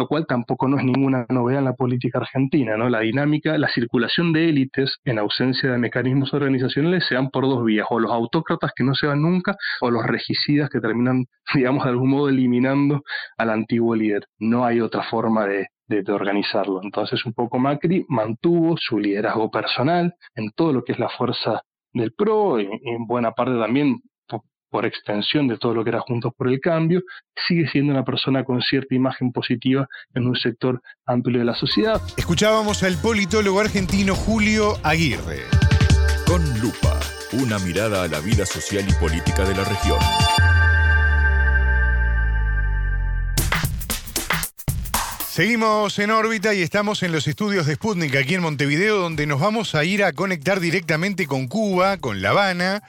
lo 0.00 0.08
cual 0.08 0.26
tampoco 0.26 0.66
no 0.66 0.78
es 0.78 0.84
ninguna 0.84 1.26
novedad 1.28 1.58
en 1.58 1.66
la 1.66 1.74
política 1.74 2.18
argentina, 2.18 2.74
¿no? 2.76 2.88
La 2.88 3.00
dinámica, 3.00 3.58
la 3.58 3.68
circulación 3.68 4.32
de 4.32 4.48
élites 4.48 4.96
en 5.04 5.18
ausencia 5.18 5.70
de 5.70 5.76
mecanismos 5.76 6.32
organizacionales 6.32 7.04
se 7.06 7.16
dan 7.16 7.28
por 7.28 7.44
dos 7.44 7.62
vías, 7.64 7.86
o 7.90 8.00
los 8.00 8.10
autócratas 8.10 8.72
que 8.74 8.82
no 8.82 8.94
se 8.94 9.06
van 9.06 9.20
nunca, 9.20 9.56
o 9.82 9.90
los 9.90 10.06
regicidas 10.06 10.70
que 10.70 10.80
terminan, 10.80 11.26
digamos, 11.54 11.84
de 11.84 11.90
algún 11.90 12.10
modo 12.10 12.30
eliminando 12.30 13.02
al 13.36 13.50
antiguo 13.50 13.94
líder. 13.94 14.24
No 14.38 14.64
hay 14.64 14.80
otra 14.80 15.02
forma 15.02 15.46
de, 15.46 15.66
organizarlo. 16.08 16.80
Entonces, 16.82 17.26
un 17.26 17.34
poco 17.34 17.58
Macri 17.58 18.06
mantuvo 18.08 18.76
su 18.78 18.98
liderazgo 18.98 19.50
personal 19.50 20.14
en 20.36 20.50
todo 20.52 20.72
lo 20.72 20.84
que 20.84 20.92
es 20.92 21.00
la 21.00 21.08
fuerza 21.08 21.62
del 21.92 22.12
PRO, 22.12 22.60
y 22.60 22.68
en 22.84 23.06
buena 23.06 23.32
parte 23.32 23.58
también 23.58 24.00
por 24.70 24.86
extensión 24.86 25.48
de 25.48 25.58
todo 25.58 25.74
lo 25.74 25.84
que 25.84 25.90
era 25.90 26.00
Juntos 26.00 26.32
por 26.36 26.48
el 26.48 26.60
Cambio, 26.60 27.02
sigue 27.46 27.68
siendo 27.68 27.92
una 27.92 28.04
persona 28.04 28.44
con 28.44 28.62
cierta 28.62 28.94
imagen 28.94 29.32
positiva 29.32 29.88
en 30.14 30.26
un 30.26 30.36
sector 30.36 30.80
amplio 31.04 31.40
de 31.40 31.44
la 31.44 31.54
sociedad. 31.54 32.00
Escuchábamos 32.16 32.82
al 32.82 32.96
politólogo 32.96 33.60
argentino 33.60 34.14
Julio 34.14 34.74
Aguirre. 34.82 35.44
Con 36.26 36.42
lupa, 36.60 36.98
una 37.42 37.58
mirada 37.58 38.04
a 38.04 38.08
la 38.08 38.20
vida 38.20 38.46
social 38.46 38.84
y 38.88 38.92
política 38.94 39.44
de 39.44 39.54
la 39.54 39.64
región. 39.64 39.98
Seguimos 45.28 45.98
en 45.98 46.10
órbita 46.10 46.54
y 46.54 46.60
estamos 46.60 47.02
en 47.02 47.12
los 47.12 47.26
estudios 47.26 47.66
de 47.66 47.74
Sputnik 47.76 48.14
aquí 48.16 48.34
en 48.34 48.42
Montevideo, 48.42 48.98
donde 48.98 49.26
nos 49.26 49.40
vamos 49.40 49.74
a 49.74 49.84
ir 49.84 50.04
a 50.04 50.12
conectar 50.12 50.60
directamente 50.60 51.26
con 51.26 51.46
Cuba, 51.46 51.96
con 51.98 52.20
La 52.20 52.30
Habana 52.30 52.82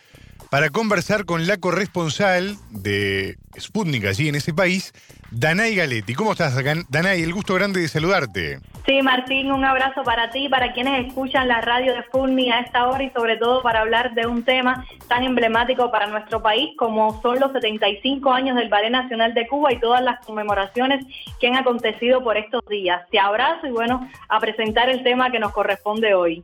para 0.52 0.70
conversar 0.70 1.24
con 1.24 1.48
la 1.48 1.56
corresponsal 1.56 2.58
de 2.72 3.38
Sputnik 3.58 4.04
allí 4.04 4.28
en 4.28 4.36
ese 4.36 4.54
país, 4.54 4.92
Danay 5.32 5.76
Galetti. 5.76 6.14
¿Cómo 6.14 6.34
estás, 6.34 6.54
Danay? 6.90 7.22
El 7.24 7.34
gusto 7.34 7.54
grande 7.54 7.80
de 7.80 7.88
saludarte. 7.88 8.60
Sí, 8.86 9.02
Martín, 9.02 9.50
un 9.54 9.64
abrazo 9.64 10.04
para 10.04 10.30
ti, 10.30 10.50
para 10.50 10.74
quienes 10.74 11.08
escuchan 11.08 11.48
la 11.48 11.62
radio 11.62 11.94
de 11.94 12.04
Sputnik 12.04 12.52
a 12.52 12.60
esta 12.60 12.86
hora 12.86 13.02
y 13.02 13.10
sobre 13.12 13.38
todo 13.38 13.64
para 13.64 13.80
hablar 13.80 14.14
de 14.14 14.28
un 14.28 14.44
tema 14.44 14.86
tan 15.08 15.24
emblemático 15.24 15.90
para 15.90 16.08
nuestro 16.08 16.42
país 16.42 16.72
como 16.78 17.22
son 17.22 17.40
los 17.40 17.54
75 17.54 18.30
años 18.34 18.58
del 18.58 18.68
Ballet 18.68 18.92
Nacional 18.92 19.34
de 19.34 19.48
Cuba 19.48 19.72
y 19.72 19.80
todas 19.80 20.04
las 20.04 20.20
conmemoraciones 20.26 21.06
que 21.40 21.48
han 21.48 21.56
acontecido 21.56 22.26
por 22.26 22.36
estos 22.36 22.62
días. 22.70 23.02
Te 23.10 23.20
abrazo 23.20 23.68
y 23.68 23.72
bueno, 23.72 24.06
a 24.28 24.40
presentar 24.42 24.90
el 24.90 25.02
tema 25.02 25.32
que 25.32 25.40
nos 25.40 25.54
corresponde 25.54 26.14
hoy. 26.14 26.44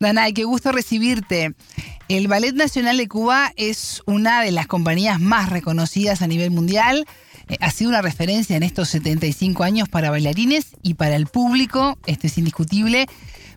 Danay, 0.00 0.32
qué 0.32 0.42
gusto 0.42 0.72
recibirte. 0.72 1.54
El 2.08 2.28
Ballet 2.28 2.52
Nacional 2.52 2.98
de 2.98 3.08
Cuba 3.08 3.52
es 3.56 4.02
una 4.04 4.42
de 4.42 4.52
las 4.52 4.66
compañías 4.66 5.20
más 5.20 5.48
reconocidas 5.48 6.20
a 6.20 6.26
nivel 6.26 6.50
mundial. 6.50 7.06
Eh, 7.48 7.56
ha 7.60 7.70
sido 7.70 7.88
una 7.88 8.02
referencia 8.02 8.58
en 8.58 8.62
estos 8.62 8.90
75 8.90 9.62
años 9.62 9.88
para 9.88 10.10
bailarines 10.10 10.76
y 10.82 10.94
para 10.94 11.16
el 11.16 11.26
público, 11.26 11.96
esto 12.06 12.26
es 12.26 12.36
indiscutible. 12.36 13.06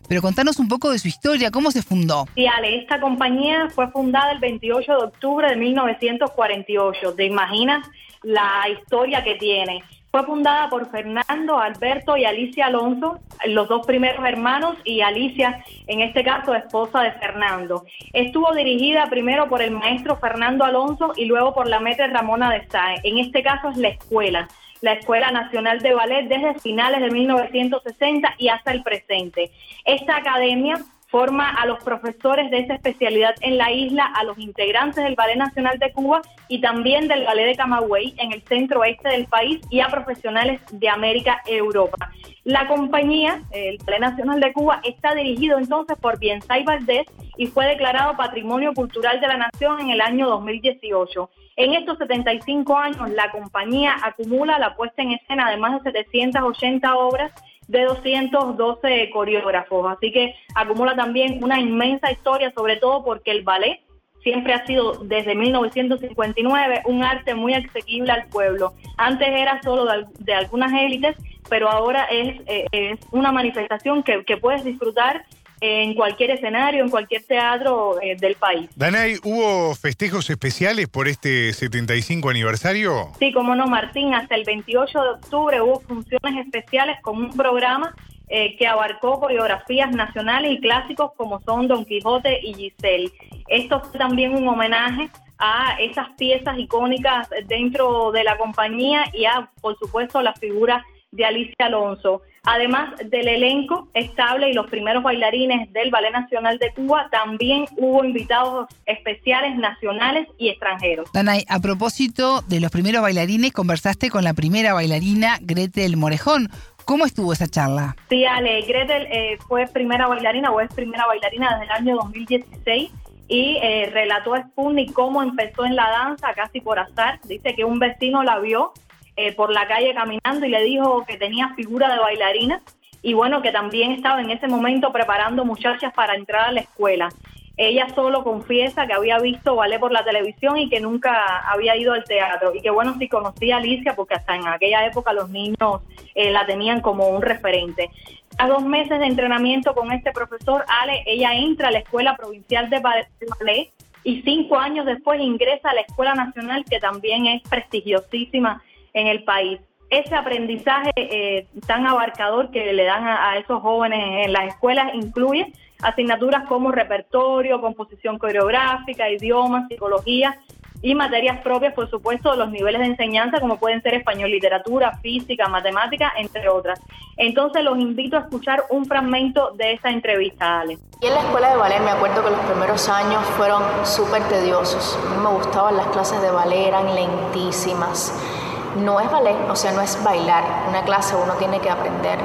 Pero 0.08 0.22
contanos 0.22 0.58
un 0.58 0.68
poco 0.68 0.90
de 0.90 0.98
su 0.98 1.08
historia, 1.08 1.50
¿cómo 1.50 1.70
se 1.70 1.82
fundó? 1.82 2.24
Sí, 2.34 2.46
esta 2.64 2.98
compañía 2.98 3.68
fue 3.68 3.90
fundada 3.90 4.32
el 4.32 4.38
28 4.38 4.92
de 4.92 5.04
octubre 5.04 5.48
de 5.50 5.56
1948. 5.56 7.14
¿Te 7.14 7.26
imaginas 7.26 7.86
la 8.22 8.62
historia 8.72 9.22
que 9.22 9.34
tiene? 9.34 9.82
Fue 10.10 10.24
fundada 10.24 10.70
por 10.70 10.90
Fernando, 10.90 11.58
Alberto 11.58 12.16
y 12.16 12.24
Alicia 12.24 12.66
Alonso, 12.66 13.20
los 13.46 13.68
dos 13.68 13.86
primeros 13.86 14.24
hermanos, 14.24 14.76
y 14.84 15.02
Alicia, 15.02 15.62
en 15.86 16.00
este 16.00 16.24
caso, 16.24 16.54
esposa 16.54 17.02
de 17.02 17.12
Fernando. 17.12 17.84
Estuvo 18.14 18.54
dirigida 18.54 19.06
primero 19.10 19.48
por 19.48 19.60
el 19.60 19.72
maestro 19.72 20.16
Fernando 20.16 20.64
Alonso 20.64 21.12
y 21.14 21.26
luego 21.26 21.52
por 21.52 21.68
la 21.68 21.80
maestra 21.80 22.06
Ramona 22.06 22.50
de 22.50 22.66
Sáenz. 22.68 23.00
En 23.04 23.18
este 23.18 23.42
caso 23.42 23.68
es 23.68 23.76
la 23.76 23.88
escuela, 23.88 24.48
la 24.80 24.92
Escuela 24.92 25.30
Nacional 25.30 25.80
de 25.80 25.92
Ballet 25.92 26.26
desde 26.26 26.58
finales 26.58 27.00
de 27.00 27.10
1960 27.10 28.34
y 28.38 28.48
hasta 28.48 28.72
el 28.72 28.82
presente. 28.82 29.50
Esta 29.84 30.16
academia 30.16 30.78
forma 31.08 31.50
a 31.50 31.66
los 31.66 31.82
profesores 31.82 32.50
de 32.50 32.60
esa 32.60 32.74
especialidad 32.74 33.34
en 33.40 33.56
la 33.56 33.72
isla, 33.72 34.04
a 34.04 34.24
los 34.24 34.38
integrantes 34.38 35.02
del 35.02 35.14
Ballet 35.14 35.36
Nacional 35.36 35.78
de 35.78 35.92
Cuba 35.92 36.20
y 36.48 36.60
también 36.60 37.08
del 37.08 37.24
Ballet 37.24 37.46
de 37.46 37.56
Camagüey 37.56 38.14
en 38.18 38.32
el 38.32 38.42
centro 38.42 38.80
oeste 38.80 39.08
del 39.08 39.26
país 39.26 39.60
y 39.70 39.80
a 39.80 39.88
profesionales 39.88 40.60
de 40.70 40.88
América 40.88 41.40
Europa. 41.46 42.10
La 42.44 42.66
compañía, 42.66 43.42
el 43.52 43.78
Ballet 43.78 44.00
Nacional 44.00 44.40
de 44.40 44.52
Cuba, 44.52 44.80
está 44.84 45.14
dirigido 45.14 45.58
entonces 45.58 45.96
por 45.98 46.18
Biensay 46.18 46.64
Valdés 46.64 47.06
y 47.36 47.46
fue 47.46 47.66
declarado 47.66 48.16
Patrimonio 48.16 48.74
Cultural 48.74 49.20
de 49.20 49.28
la 49.28 49.36
Nación 49.38 49.80
en 49.80 49.90
el 49.90 50.00
año 50.00 50.28
2018. 50.28 51.30
En 51.56 51.74
estos 51.74 51.98
75 51.98 52.76
años, 52.76 53.10
la 53.10 53.30
compañía 53.30 53.96
acumula 54.02 54.58
la 54.58 54.76
puesta 54.76 55.02
en 55.02 55.12
escena 55.12 55.50
de 55.50 55.56
más 55.56 55.82
de 55.82 55.90
780 55.90 56.96
obras 56.96 57.32
de 57.68 57.84
212 57.84 59.10
coreógrafos. 59.10 59.86
Así 59.92 60.10
que 60.10 60.34
acumula 60.54 60.96
también 60.96 61.42
una 61.42 61.60
inmensa 61.60 62.10
historia, 62.10 62.52
sobre 62.52 62.76
todo 62.76 63.04
porque 63.04 63.30
el 63.30 63.44
ballet 63.44 63.80
siempre 64.22 64.52
ha 64.52 64.66
sido 64.66 64.94
desde 65.04 65.34
1959 65.34 66.82
un 66.86 67.04
arte 67.04 67.34
muy 67.34 67.54
asequible 67.54 68.10
al 68.10 68.26
pueblo. 68.28 68.72
Antes 68.96 69.28
era 69.28 69.62
solo 69.62 69.86
de, 70.18 70.34
algunas 70.34 70.72
élites, 70.72 71.16
pero 71.48 71.70
ahora 71.70 72.04
es, 72.04 72.40
eh, 72.46 72.66
es 72.72 72.98
una 73.12 73.32
manifestación 73.32 74.02
que, 74.02 74.24
que 74.24 74.36
puedes 74.36 74.64
disfrutar 74.64 75.24
en 75.60 75.94
cualquier 75.94 76.30
escenario, 76.30 76.82
en 76.84 76.90
cualquier 76.90 77.24
teatro 77.24 78.00
eh, 78.00 78.16
del 78.16 78.36
país. 78.36 78.70
Danay, 78.76 79.16
¿hubo 79.24 79.74
festejos 79.74 80.30
especiales 80.30 80.88
por 80.88 81.08
este 81.08 81.52
75 81.52 82.30
aniversario? 82.30 83.12
Sí, 83.18 83.32
como 83.32 83.54
no, 83.54 83.66
Martín, 83.66 84.14
hasta 84.14 84.34
el 84.34 84.44
28 84.44 85.02
de 85.02 85.08
octubre 85.10 85.60
hubo 85.60 85.80
funciones 85.80 86.46
especiales 86.46 86.96
con 87.02 87.18
un 87.18 87.36
programa 87.36 87.94
eh, 88.28 88.56
que 88.56 88.66
abarcó 88.66 89.20
coreografías 89.20 89.90
nacionales 89.90 90.52
y 90.52 90.60
clásicos 90.60 91.12
como 91.16 91.40
son 91.40 91.66
Don 91.66 91.84
Quijote 91.84 92.40
y 92.42 92.54
Giselle. 92.54 93.10
Esto 93.48 93.80
fue 93.80 93.98
también 93.98 94.34
un 94.34 94.46
homenaje 94.46 95.08
a 95.38 95.76
esas 95.80 96.10
piezas 96.18 96.58
icónicas 96.58 97.28
dentro 97.46 98.12
de 98.12 98.24
la 98.24 98.36
compañía 98.36 99.04
y 99.14 99.24
a, 99.24 99.50
por 99.60 99.78
supuesto, 99.78 100.20
la 100.20 100.34
figura 100.34 100.84
de 101.10 101.24
Alicia 101.24 101.66
Alonso. 101.66 102.22
Además 102.50 102.94
del 103.04 103.28
elenco 103.28 103.88
estable 103.92 104.48
y 104.48 104.54
los 104.54 104.70
primeros 104.70 105.02
bailarines 105.02 105.70
del 105.74 105.90
Ballet 105.90 106.12
Nacional 106.12 106.58
de 106.58 106.72
Cuba, 106.72 107.08
también 107.10 107.66
hubo 107.76 108.02
invitados 108.02 108.68
especiales 108.86 109.54
nacionales 109.58 110.28
y 110.38 110.48
extranjeros. 110.48 111.12
Danay, 111.12 111.44
a 111.46 111.60
propósito 111.60 112.40
de 112.48 112.60
los 112.60 112.70
primeros 112.70 113.02
bailarines, 113.02 113.52
conversaste 113.52 114.08
con 114.08 114.24
la 114.24 114.32
primera 114.32 114.72
bailarina, 114.72 115.36
Gretel 115.42 115.98
Morejón. 115.98 116.48
¿Cómo 116.86 117.04
estuvo 117.04 117.34
esa 117.34 117.48
charla? 117.48 117.94
Sí, 118.08 118.24
Ale, 118.24 118.62
Gretel 118.62 119.06
eh, 119.10 119.36
fue 119.46 119.66
primera 119.66 120.06
bailarina 120.06 120.50
o 120.50 120.62
es 120.62 120.72
primera 120.72 121.04
bailarina 121.06 121.50
desde 121.50 121.64
el 121.64 121.70
año 121.70 121.96
2016 121.96 122.90
y 123.28 123.58
eh, 123.60 123.90
relató 123.92 124.32
a 124.32 124.40
Sputnik 124.40 124.94
cómo 124.94 125.22
empezó 125.22 125.66
en 125.66 125.76
la 125.76 125.90
danza 125.90 126.32
casi 126.32 126.62
por 126.62 126.78
azar. 126.78 127.20
Dice 127.24 127.54
que 127.54 127.66
un 127.66 127.78
vecino 127.78 128.22
la 128.22 128.38
vio 128.38 128.72
eh, 129.20 129.32
por 129.32 129.52
la 129.52 129.66
calle 129.66 129.92
caminando 129.94 130.46
y 130.46 130.48
le 130.48 130.62
dijo 130.62 131.04
que 131.04 131.16
tenía 131.16 131.52
figura 131.56 131.92
de 131.92 131.98
bailarina 131.98 132.62
y 133.02 133.14
bueno, 133.14 133.42
que 133.42 133.50
también 133.50 133.90
estaba 133.90 134.20
en 134.20 134.30
ese 134.30 134.46
momento 134.46 134.92
preparando 134.92 135.44
muchachas 135.44 135.92
para 135.92 136.14
entrar 136.14 136.48
a 136.48 136.52
la 136.52 136.60
escuela. 136.60 137.08
Ella 137.56 137.88
solo 137.96 138.22
confiesa 138.22 138.86
que 138.86 138.92
había 138.92 139.18
visto 139.18 139.56
ballet 139.56 139.80
por 139.80 139.90
la 139.90 140.04
televisión 140.04 140.56
y 140.56 140.68
que 140.68 140.78
nunca 140.78 141.38
había 141.50 141.76
ido 141.76 141.94
al 141.94 142.04
teatro. 142.04 142.54
Y 142.54 142.60
que 142.60 142.70
bueno, 142.70 142.94
sí 143.00 143.08
conocía 143.08 143.56
a 143.56 143.58
Alicia 143.58 143.96
porque 143.96 144.14
hasta 144.14 144.36
en 144.36 144.46
aquella 144.46 144.86
época 144.86 145.12
los 145.12 145.28
niños 145.30 145.80
eh, 146.14 146.30
la 146.30 146.46
tenían 146.46 146.80
como 146.80 147.08
un 147.08 147.20
referente. 147.20 147.90
A 148.38 148.46
dos 148.46 148.62
meses 148.62 149.00
de 149.00 149.06
entrenamiento 149.06 149.74
con 149.74 149.90
este 149.90 150.12
profesor, 150.12 150.64
Ale, 150.68 151.02
ella 151.06 151.34
entra 151.34 151.68
a 151.68 151.72
la 151.72 151.80
Escuela 151.80 152.16
Provincial 152.16 152.70
de 152.70 152.78
Ballet 152.78 153.72
y 154.04 154.22
cinco 154.22 154.56
años 154.58 154.86
después 154.86 155.20
ingresa 155.20 155.70
a 155.70 155.74
la 155.74 155.80
Escuela 155.80 156.14
Nacional, 156.14 156.64
que 156.70 156.78
también 156.78 157.26
es 157.26 157.42
prestigiosísima 157.42 158.62
en 158.92 159.06
el 159.06 159.24
país. 159.24 159.60
Ese 159.90 160.14
aprendizaje 160.14 160.90
eh, 160.96 161.46
tan 161.66 161.86
abarcador 161.86 162.50
que 162.50 162.72
le 162.72 162.84
dan 162.84 163.06
a, 163.06 163.38
esos 163.38 163.62
jóvenes 163.62 164.26
en 164.26 164.32
las 164.32 164.48
escuelas 164.48 164.94
incluye 164.94 165.52
asignaturas 165.82 166.46
como 166.46 166.72
repertorio, 166.72 167.60
composición 167.60 168.18
coreográfica, 168.18 169.08
idiomas, 169.08 169.68
psicología 169.68 170.38
y 170.82 170.94
materias 170.94 171.40
propias, 171.40 171.74
por 171.74 171.90
supuesto, 171.90 172.36
los 172.36 172.50
niveles 172.50 172.80
de 172.80 172.86
enseñanza, 172.86 173.40
como 173.40 173.58
pueden 173.58 173.82
ser 173.82 173.94
español, 173.94 174.30
literatura, 174.30 174.96
física, 174.98 175.48
matemática, 175.48 176.12
entre 176.16 176.48
otras. 176.48 176.80
Entonces, 177.16 177.64
los 177.64 177.78
invito 177.78 178.16
a 178.16 178.20
escuchar 178.20 178.64
un 178.70 178.84
fragmento 178.84 179.50
de 179.56 179.72
esa 179.72 179.90
entrevista, 179.90 180.60
Ale. 180.60 180.78
Y 181.00 181.06
en 181.06 181.14
la 181.14 181.20
escuela 181.20 181.50
de 181.50 181.56
ballet 181.56 181.80
me 181.80 181.90
acuerdo 181.90 182.22
que 182.22 182.30
los 182.30 182.40
primeros 182.40 182.88
años 182.88 183.24
fueron 183.36 183.62
súper 183.84 184.22
tediosos. 184.28 184.96
A 185.04 185.14
mí 185.14 185.22
me 185.22 185.30
gustaban 185.30 185.76
las 185.76 185.88
clases 185.88 186.20
de 186.22 186.30
ballet, 186.30 186.68
eran 186.68 186.94
lentísimas. 186.94 188.37
No 188.82 189.00
es 189.00 189.10
ballet, 189.10 189.36
o 189.50 189.56
sea, 189.56 189.72
no 189.72 189.80
es 189.80 190.02
bailar. 190.02 190.44
Una 190.68 190.82
clase 190.82 191.16
uno 191.16 191.34
tiene 191.34 191.60
que 191.60 191.70
aprender 191.70 192.18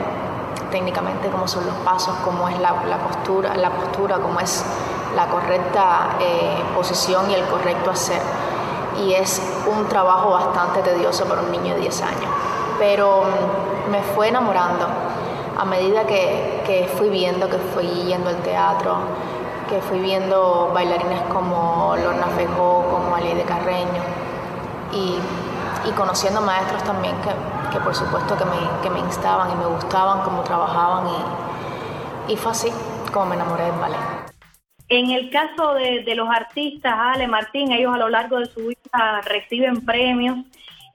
técnicamente 0.71 1.29
cómo 1.29 1.47
son 1.47 1.65
los 1.65 1.75
pasos, 1.77 2.15
cómo 2.23 2.47
es 2.49 2.59
la, 2.59 2.73
postura, 3.07 3.55
la 3.55 3.69
postura, 3.69 4.17
cómo 4.17 4.39
es 4.39 4.65
la 5.15 5.27
correcta 5.27 6.17
eh, 6.19 6.61
posición 6.75 7.29
y 7.29 7.35
el 7.35 7.45
correcto 7.45 7.91
hacer. 7.91 8.21
Y 8.99 9.13
es 9.13 9.41
un 9.65 9.87
trabajo 9.87 10.31
bastante 10.31 10.81
tedioso 10.81 11.25
para 11.25 11.41
un 11.41 11.51
niño 11.51 11.75
de 11.75 11.81
10 11.81 12.01
años. 12.01 12.31
Pero 12.77 13.23
mm, 13.23 13.91
me 13.91 14.01
fue 14.01 14.29
enamorando 14.29 14.87
a 15.57 15.65
medida 15.65 16.05
que, 16.05 16.89
fui 16.97 17.09
viendo, 17.09 17.47
que 17.49 17.57
fui 17.57 17.85
yendo 17.85 18.29
al 18.29 18.37
teatro, 18.37 18.97
que 19.69 19.79
fui 19.81 19.99
viendo 19.99 20.71
bailarines 20.73 21.21
como 21.31 21.95
Lorna 21.95 22.27
Fejó, 22.35 22.85
como 22.91 23.15
Ali 23.15 23.33
de 23.33 23.43
Carreño, 23.43 24.01
y, 24.91 25.19
conociendo 25.91 26.41
maestros 26.41 26.83
también 26.83 27.15
que, 27.71 27.79
por 27.79 27.93
supuesto 27.93 28.37
que 28.37 28.45
me, 28.45 28.81
que 28.81 28.89
me, 28.89 28.99
instaban 28.99 29.51
y 29.51 29.55
me 29.55 29.65
gustaban 29.65 30.21
cómo 30.23 30.43
trabajaban, 30.43 31.07
y, 32.27 32.33
y 32.33 32.37
fue 32.37 32.51
así 32.51 32.71
como 33.11 33.27
me 33.27 33.35
enamoré 33.35 33.65
del 33.65 33.79
ballet. 33.79 33.99
En 34.89 35.11
el 35.11 35.29
caso 35.29 35.73
de, 35.73 36.03
los 36.15 36.29
artistas, 36.29 36.93
Ale 36.95 37.27
Martín, 37.27 37.71
ellos 37.71 37.93
a 37.93 37.97
lo 37.97 38.09
largo 38.09 38.39
de 38.39 38.45
su 38.45 38.67
vida 38.67 39.21
reciben 39.25 39.83
premios 39.85 40.37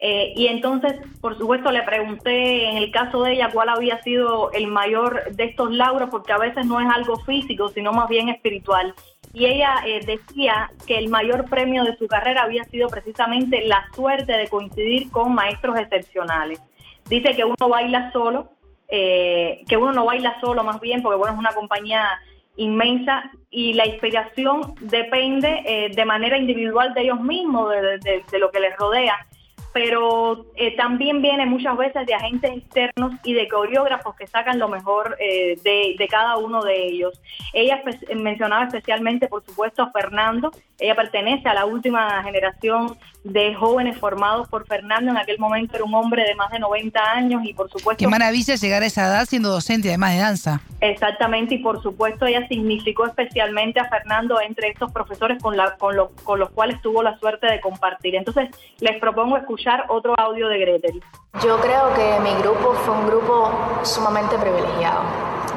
eh, 0.00 0.32
y 0.36 0.46
entonces, 0.46 0.94
por 1.20 1.36
supuesto, 1.36 1.72
le 1.72 1.82
pregunté 1.82 2.70
en 2.70 2.76
el 2.76 2.92
caso 2.92 3.24
de 3.24 3.32
ella 3.32 3.50
cuál 3.52 3.68
había 3.68 4.00
sido 4.02 4.52
el 4.52 4.68
mayor 4.68 5.34
de 5.34 5.44
estos 5.44 5.72
lauros, 5.72 6.10
porque 6.10 6.32
a 6.32 6.38
veces 6.38 6.66
no 6.66 6.80
es 6.80 6.88
algo 6.88 7.16
físico, 7.20 7.68
sino 7.70 7.92
más 7.92 8.08
bien 8.08 8.28
espiritual. 8.28 8.94
Y 9.38 9.46
ella 9.46 9.76
eh, 9.86 10.00
decía 10.04 10.68
que 10.84 10.98
el 10.98 11.08
mayor 11.08 11.48
premio 11.48 11.84
de 11.84 11.96
su 11.96 12.08
carrera 12.08 12.42
había 12.42 12.64
sido 12.64 12.88
precisamente 12.88 13.64
la 13.64 13.86
suerte 13.94 14.32
de 14.32 14.48
coincidir 14.48 15.12
con 15.12 15.32
maestros 15.32 15.78
excepcionales. 15.78 16.60
Dice 17.08 17.36
que 17.36 17.44
uno 17.44 17.68
baila 17.68 18.10
solo, 18.10 18.50
eh, 18.88 19.62
que 19.68 19.76
uno 19.76 19.92
no 19.92 20.06
baila 20.06 20.40
solo 20.40 20.64
más 20.64 20.80
bien, 20.80 21.02
porque 21.02 21.18
bueno, 21.18 21.34
es 21.34 21.38
una 21.38 21.52
compañía 21.52 22.18
inmensa 22.56 23.30
y 23.48 23.74
la 23.74 23.86
inspiración 23.86 24.74
depende 24.80 25.62
eh, 25.64 25.90
de 25.94 26.04
manera 26.04 26.36
individual 26.36 26.92
de 26.92 27.02
ellos 27.02 27.20
mismos, 27.20 27.70
de, 27.70 28.38
lo 28.40 28.50
que 28.50 28.58
les 28.58 28.76
rodea 28.76 29.24
pero 29.72 30.46
eh, 30.56 30.74
también 30.76 31.20
viene 31.22 31.46
muchas 31.46 31.76
veces 31.76 32.06
de 32.06 32.14
agentes 32.14 32.50
externos 32.56 33.14
y 33.22 33.34
de 33.34 33.48
coreógrafos 33.48 34.14
que 34.16 34.26
sacan 34.26 34.58
lo 34.58 34.68
mejor 34.68 35.16
eh, 35.20 35.58
de, 35.62 36.08
cada 36.08 36.36
uno 36.36 36.62
de 36.62 36.86
ellos. 36.86 37.20
Ella 37.52 37.82
mencionaba 38.16 38.64
especialmente, 38.64 39.28
por 39.28 39.44
supuesto, 39.44 39.82
a 39.82 39.90
Fernando. 39.90 40.50
Ella 40.78 40.94
pertenece 40.94 41.48
a 41.48 41.54
la 41.54 41.66
última 41.66 42.22
generación 42.22 42.96
de 43.24 43.54
jóvenes 43.54 43.98
formados 43.98 44.48
por 44.48 44.66
Fernando. 44.66 45.10
En 45.10 45.18
aquel 45.18 45.38
momento 45.38 45.76
era 45.76 45.84
un 45.84 45.94
hombre 45.94 46.24
de 46.24 46.34
más 46.34 46.50
de 46.50 46.60
90 46.60 47.00
años 47.12 47.42
y, 47.44 47.52
por 47.52 47.70
supuesto... 47.70 47.98
Qué 47.98 48.08
maravilla 48.08 48.54
llegar 48.54 48.82
a 48.82 48.86
esa 48.86 49.06
edad 49.06 49.26
siendo 49.26 49.50
docente, 49.50 49.88
además 49.88 50.14
de 50.14 50.18
danza. 50.20 50.60
Exactamente, 50.80 51.56
y 51.56 51.58
por 51.58 51.82
supuesto 51.82 52.26
ella 52.26 52.46
significó 52.46 53.04
especialmente 53.06 53.80
a 53.80 53.88
Fernando 53.88 54.40
entre 54.40 54.68
estos 54.68 54.92
profesores 54.92 55.42
con, 55.42 55.56
la, 55.56 55.76
con, 55.76 55.96
con 56.22 56.38
los 56.38 56.50
cuales 56.50 56.80
tuvo 56.80 57.02
la 57.02 57.18
suerte 57.18 57.48
de 57.48 57.60
compartir. 57.60 58.14
Entonces, 58.14 58.48
les 58.78 58.98
propongo 59.00 59.36
escuchar 59.36 59.57
otro 59.88 60.14
audio 60.18 60.48
de 60.48 60.58
Gretel. 60.58 61.02
Yo 61.42 61.58
creo 61.60 61.92
que 61.94 62.20
mi 62.20 62.34
grupo 62.42 62.74
fue 62.84 62.94
un 62.94 63.06
grupo 63.06 63.50
sumamente 63.82 64.38
privilegiado. 64.38 65.02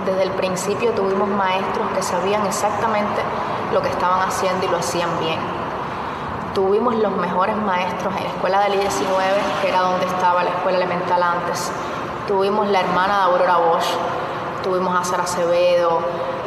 Desde 0.06 0.24
el 0.24 0.32
principio 0.32 0.92
tuvimos 0.92 1.28
maestros 1.28 1.88
que 1.96 2.02
sabían 2.02 2.46
exactamente 2.46 3.22
lo 3.72 3.82
que 3.82 3.90
estaban 3.90 4.28
haciendo 4.28 4.66
y 4.66 4.70
lo 4.70 4.78
hacían 4.78 5.10
bien. 5.20 5.40
Tuvimos 6.54 6.96
los 6.96 7.16
mejores 7.16 7.56
maestros 7.56 8.14
en 8.18 8.24
la 8.24 8.30
escuela 8.30 8.64
del 8.64 8.74
I-19, 8.76 9.62
que 9.62 9.70
era 9.70 9.80
donde 9.82 10.06
estaba 10.06 10.44
la 10.44 10.50
escuela 10.50 10.80
elemental 10.80 11.24
antes. 11.24 11.72
Tuvimos 12.28 12.68
la 12.68 12.82
hermana 12.82 13.18
de 13.18 13.24
Aurora 13.24 13.58
Bosch, 13.58 13.88
tuvimos 14.64 15.00
a 15.00 15.04
Sara 15.04 15.24
Acevedo, 15.24 16.02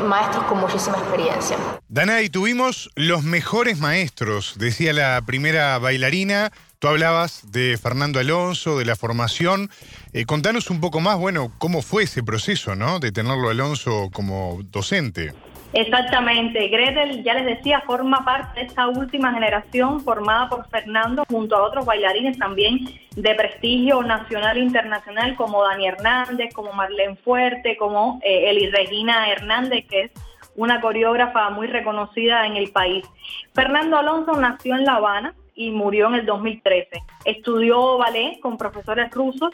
maestros 0.06 0.44
con 0.44 0.58
muchísima 0.58 0.98
experiencia. 0.98 1.56
Danay, 1.88 2.28
tuvimos 2.28 2.90
los 2.96 3.22
mejores 3.22 3.78
maestros, 3.78 4.54
decía 4.58 4.92
la 4.92 5.22
primera 5.24 5.78
bailarina. 5.78 6.52
Tú 6.84 6.90
hablabas 6.90 7.50
de 7.50 7.78
Fernando 7.78 8.20
Alonso, 8.20 8.78
de 8.78 8.84
la 8.84 8.94
formación. 8.94 9.70
Eh, 10.12 10.26
contanos 10.26 10.68
un 10.68 10.82
poco 10.82 11.00
más, 11.00 11.18
bueno, 11.18 11.50
cómo 11.56 11.80
fue 11.80 12.02
ese 12.02 12.22
proceso, 12.22 12.76
¿no? 12.76 12.98
De 12.98 13.10
tenerlo 13.10 13.48
Alonso 13.48 14.10
como 14.12 14.58
docente. 14.64 15.32
Exactamente. 15.72 16.68
Gretel, 16.68 17.24
ya 17.24 17.32
les 17.32 17.46
decía, 17.46 17.82
forma 17.86 18.22
parte 18.26 18.60
de 18.60 18.66
esta 18.66 18.86
última 18.86 19.32
generación 19.32 20.02
formada 20.02 20.50
por 20.50 20.68
Fernando 20.68 21.24
junto 21.26 21.56
a 21.56 21.62
otros 21.62 21.86
bailarines 21.86 22.36
también 22.38 22.80
de 23.16 23.34
prestigio 23.34 24.02
nacional 24.02 24.58
e 24.58 24.60
internacional 24.60 25.36
como 25.36 25.64
Dani 25.64 25.86
Hernández, 25.86 26.52
como 26.52 26.74
Marlene 26.74 27.16
Fuerte, 27.16 27.78
como 27.78 28.20
eh, 28.22 28.50
Eli 28.50 28.68
Regina 28.68 29.30
Hernández, 29.30 29.86
que 29.88 30.02
es 30.02 30.10
una 30.54 30.82
coreógrafa 30.82 31.48
muy 31.48 31.66
reconocida 31.66 32.46
en 32.46 32.58
el 32.58 32.72
país. 32.72 33.06
Fernando 33.54 33.96
Alonso 33.96 34.34
nació 34.34 34.76
en 34.76 34.84
La 34.84 34.96
Habana, 34.96 35.34
y 35.54 35.70
murió 35.70 36.08
en 36.08 36.14
el 36.16 36.26
2013. 36.26 37.02
Estudió 37.24 37.98
ballet 37.98 38.40
con 38.40 38.56
profesores 38.58 39.10
rusos 39.10 39.50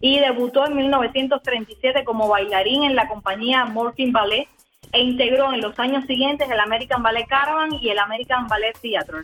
y 0.00 0.18
debutó 0.18 0.66
en 0.66 0.76
1937 0.76 2.04
como 2.04 2.28
bailarín 2.28 2.84
en 2.84 2.96
la 2.96 3.08
compañía 3.08 3.64
Morkin 3.64 4.12
Ballet 4.12 4.48
e 4.92 5.00
integró 5.00 5.52
en 5.52 5.60
los 5.60 5.78
años 5.78 6.04
siguientes 6.06 6.50
el 6.50 6.60
American 6.60 7.02
Ballet 7.02 7.26
Caravan 7.26 7.74
y 7.80 7.88
el 7.88 7.98
American 7.98 8.46
Ballet 8.46 8.76
Theatre. 8.80 9.20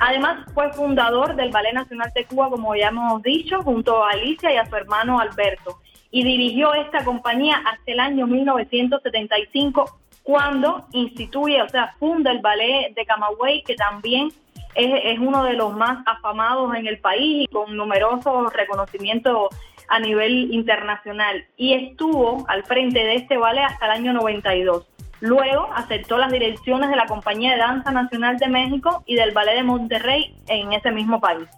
Además, 0.00 0.44
fue 0.54 0.72
fundador 0.72 1.34
del 1.34 1.50
Ballet 1.50 1.72
Nacional 1.72 2.12
de 2.14 2.24
Cuba, 2.24 2.50
como 2.50 2.74
ya 2.76 2.88
hemos 2.88 3.22
dicho, 3.22 3.62
junto 3.62 4.04
a 4.04 4.10
Alicia 4.10 4.52
y 4.52 4.56
a 4.56 4.66
su 4.66 4.76
hermano 4.76 5.18
Alberto. 5.18 5.78
Y 6.10 6.22
dirigió 6.22 6.72
esta 6.74 7.04
compañía 7.04 7.56
hasta 7.66 7.92
el 7.92 8.00
año 8.00 8.26
1975, 8.26 9.98
cuando 10.22 10.86
instituye, 10.92 11.60
o 11.62 11.68
sea, 11.68 11.94
funda 11.98 12.30
el 12.30 12.40
Ballet 12.40 12.94
de 12.94 13.04
Camagüey, 13.04 13.62
que 13.62 13.74
también 13.74 14.30
es, 14.74 15.18
uno 15.18 15.44
de 15.44 15.54
los 15.54 15.74
más 15.74 15.98
afamados 16.06 16.74
en 16.74 16.86
el 16.86 16.98
país 16.98 17.44
y 17.44 17.46
con 17.48 17.76
numerosos 17.76 18.52
reconocimientos 18.52 19.48
a 19.88 19.98
nivel 20.00 20.52
internacional 20.52 21.44
y 21.56 21.74
estuvo 21.74 22.44
al 22.48 22.62
frente 22.64 22.98
de 22.98 23.16
este 23.16 23.36
ballet 23.36 23.64
hasta 23.64 23.86
el 23.86 23.92
año 23.92 24.12
92. 24.12 24.86
Luego 25.20 25.68
aceptó 25.74 26.16
las 26.16 26.30
direcciones 26.30 26.90
de 26.90 26.96
la 26.96 27.06
Compañía 27.06 27.52
de 27.52 27.58
Danza 27.58 27.90
Nacional 27.90 28.36
de 28.38 28.48
México 28.48 29.02
y 29.06 29.16
del 29.16 29.32
Ballet 29.32 29.56
de 29.56 29.62
Monterrey 29.64 30.36
en 30.46 30.72
ese 30.72 30.92
mismo 30.92 31.20
país. 31.20 31.48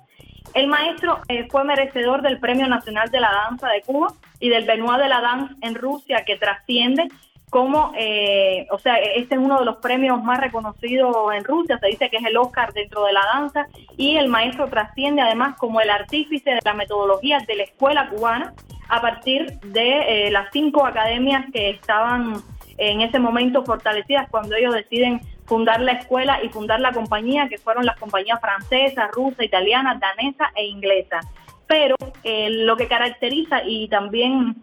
El 0.55 0.66
maestro 0.66 1.20
eh, 1.29 1.46
fue 1.51 1.64
merecedor 1.64 2.23
del 2.23 2.40
Premio 2.40 2.66
Nacional 2.66 3.11
de 3.11 3.20
la 3.20 3.31
Danza 3.31 3.68
de 3.68 3.83
Cuba 3.83 4.09
y 4.40 4.49
del 4.49 4.64
Benoit 4.64 5.01
de 5.01 5.09
la 5.09 5.20
Danza 5.20 5.55
en 5.61 5.75
Rusia, 5.75 6.25
que 6.25 6.37
trasciende 6.37 7.09
como, 7.50 7.92
eh, 7.98 8.66
o 8.70 8.78
sea, 8.78 8.96
este 8.98 9.34
es 9.34 9.40
uno 9.40 9.58
de 9.58 9.64
los 9.64 9.78
premios 9.78 10.22
más 10.22 10.38
reconocidos 10.38 11.14
en 11.34 11.44
Rusia, 11.44 11.78
se 11.78 11.88
dice 11.88 12.08
que 12.08 12.18
es 12.18 12.24
el 12.24 12.36
Oscar 12.36 12.72
dentro 12.72 13.04
de 13.04 13.12
la 13.12 13.22
danza, 13.34 13.66
y 13.96 14.16
el 14.16 14.28
maestro 14.28 14.68
trasciende 14.68 15.20
además 15.20 15.56
como 15.58 15.80
el 15.80 15.90
artífice 15.90 16.50
de 16.50 16.60
la 16.64 16.74
metodología 16.74 17.38
de 17.46 17.56
la 17.56 17.64
escuela 17.64 18.08
cubana 18.08 18.54
a 18.88 19.00
partir 19.00 19.58
de 19.60 20.26
eh, 20.26 20.30
las 20.30 20.48
cinco 20.52 20.86
academias 20.86 21.46
que 21.52 21.70
estaban 21.70 22.34
en 22.78 23.02
ese 23.02 23.18
momento 23.18 23.64
fortalecidas 23.64 24.28
cuando 24.30 24.54
ellos 24.54 24.74
deciden 24.74 25.20
fundar 25.44 25.80
la 25.80 25.92
escuela 25.92 26.42
y 26.42 26.48
fundar 26.48 26.80
la 26.80 26.92
compañía, 26.92 27.48
que 27.48 27.58
fueron 27.58 27.84
las 27.84 27.98
compañías 27.98 28.40
francesas, 28.40 29.10
rusa, 29.12 29.44
italiana, 29.44 30.00
danesa 30.00 30.50
e 30.54 30.66
inglesa. 30.66 31.20
Pero 31.66 31.96
eh, 32.22 32.48
lo 32.50 32.76
que 32.76 32.86
caracteriza 32.86 33.62
y 33.64 33.88
también 33.88 34.62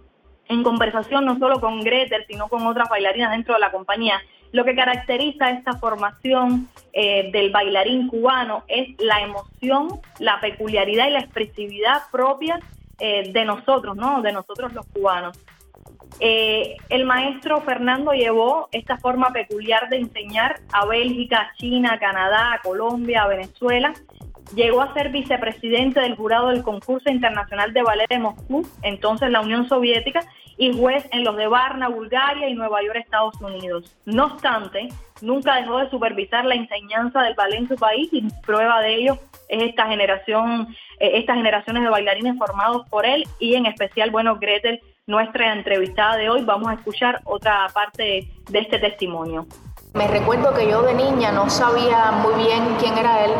en 0.50 0.64
conversación 0.64 1.26
no 1.26 1.38
solo 1.38 1.60
con 1.60 1.82
Gretel, 1.82 2.26
sino 2.28 2.48
con 2.48 2.66
otras 2.66 2.90
bailarinas 2.90 3.32
dentro 3.32 3.54
de 3.54 3.60
la 3.60 3.72
compañía. 3.72 4.22
Lo 4.52 4.64
que 4.64 4.76
caracteriza 4.76 5.52
esta 5.52 5.74
formación 5.74 6.70
eh, 6.94 7.30
del 7.32 7.52
bailarín 7.52 8.08
cubano 8.08 8.64
es 8.68 8.96
la 9.00 9.22
emoción, 9.22 10.00
la 10.20 10.40
peculiaridad 10.40 11.08
y 11.08 11.12
la 11.12 11.20
expresividad 11.20 12.04
propia 12.12 12.60
eh, 13.00 13.32
de 13.32 13.46
nosotros, 13.46 13.96
¿no? 13.96 14.22
De 14.22 14.32
nosotros 14.32 14.74
los 14.74 14.86
cubanos. 14.88 15.38
Eh, 16.20 16.78
el 16.90 17.06
maestro 17.06 17.62
Fernando 17.62 18.12
llevó 18.12 18.70
esta 18.72 18.98
forma 18.98 19.32
peculiar 19.32 19.90
de 19.90 19.98
enseñar 19.98 20.60
a 20.72 20.86
Bélgica, 20.86 21.52
China, 21.58 22.00
Canadá, 22.00 22.60
Colombia, 22.64 23.28
Venezuela. 23.28 23.94
Llegó 24.56 24.82
a 24.82 24.94
ser 24.94 25.10
vicepresidente 25.10 26.00
del 26.00 26.16
jurado 26.16 26.50
del 26.50 26.64
concurso 26.64 27.10
internacional 27.10 27.74
de 27.74 27.84
ballet 27.84 28.08
de 28.10 28.20
Moscú, 28.20 28.68
entonces 28.82 29.30
la 29.30 29.42
Unión 29.42 29.68
Soviética, 29.68 30.22
y 30.58 30.76
juez 30.76 31.08
en 31.12 31.24
los 31.24 31.38
de 31.38 31.48
Varna, 31.48 31.88
Bulgaria 31.88 32.50
y 32.50 32.56
Nueva 32.56 32.82
York, 32.82 32.98
Estados 32.98 33.40
Unidos. 33.42 33.96
No 34.06 34.26
obstante, 34.26 34.90
nunca 35.22 35.56
dejó 35.56 35.78
de 35.78 35.90
supervisar 35.90 36.46
la 36.46 36.56
enseñanza 36.56 37.22
del 37.22 37.36
ballet 37.36 37.60
en 37.60 37.68
su 37.68 37.76
país 37.76 38.10
y 38.12 38.28
prueba 38.44 38.82
de 38.82 38.96
ello 38.96 39.20
es 39.50 39.64
esta 39.64 39.88
generación, 39.88 40.68
eh, 41.00 41.12
estas 41.16 41.38
generaciones 41.38 41.84
de 41.84 41.90
bailarines 41.90 42.38
formados 42.38 42.88
por 42.90 43.06
él 43.06 43.24
y 43.40 43.56
en 43.56 43.66
especial, 43.66 44.12
bueno, 44.12 44.38
Gretel 44.38 44.82
nuestra 45.06 45.54
entrevistada 45.54 46.18
de 46.18 46.30
hoy. 46.30 46.44
Vamos 46.44 46.70
a 46.70 46.74
escuchar 46.74 47.22
otra 47.24 47.68
parte 47.74 48.28
de 48.50 48.60
este 48.60 48.80
testimonio. 48.80 49.46
Me 49.94 50.08
recuerdo 50.08 50.54
que 50.54 50.70
yo 50.70 50.82
de 50.82 50.94
niña 50.94 51.32
no 51.32 51.50
sabía 51.50 52.12
muy 52.12 52.44
bien 52.44 52.76
quién 52.80 52.98
era 52.98 53.26
él, 53.26 53.32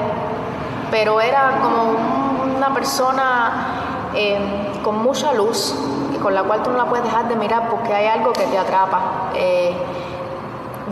pero 0.92 1.22
era 1.22 1.60
como 1.62 2.56
una 2.56 2.74
persona 2.74 4.12
eh, 4.14 4.72
con 4.84 5.02
mucha 5.02 5.34
luz 5.34 5.76
y 6.16 6.18
con 6.18 6.34
la 6.34 6.44
cual 6.44 6.64
tú 6.64 6.72
no 6.72 6.78
la 6.78 6.86
puedes 6.86 7.06
dejar 7.06 7.28
de 7.28 7.36
mirar 7.36 7.70
porque 7.70 7.94
hay 7.94 8.08
algo 8.08 8.34
que 8.34 8.46
te 8.46 8.58
atrapa. 8.58 9.32
Eh, 9.36 9.76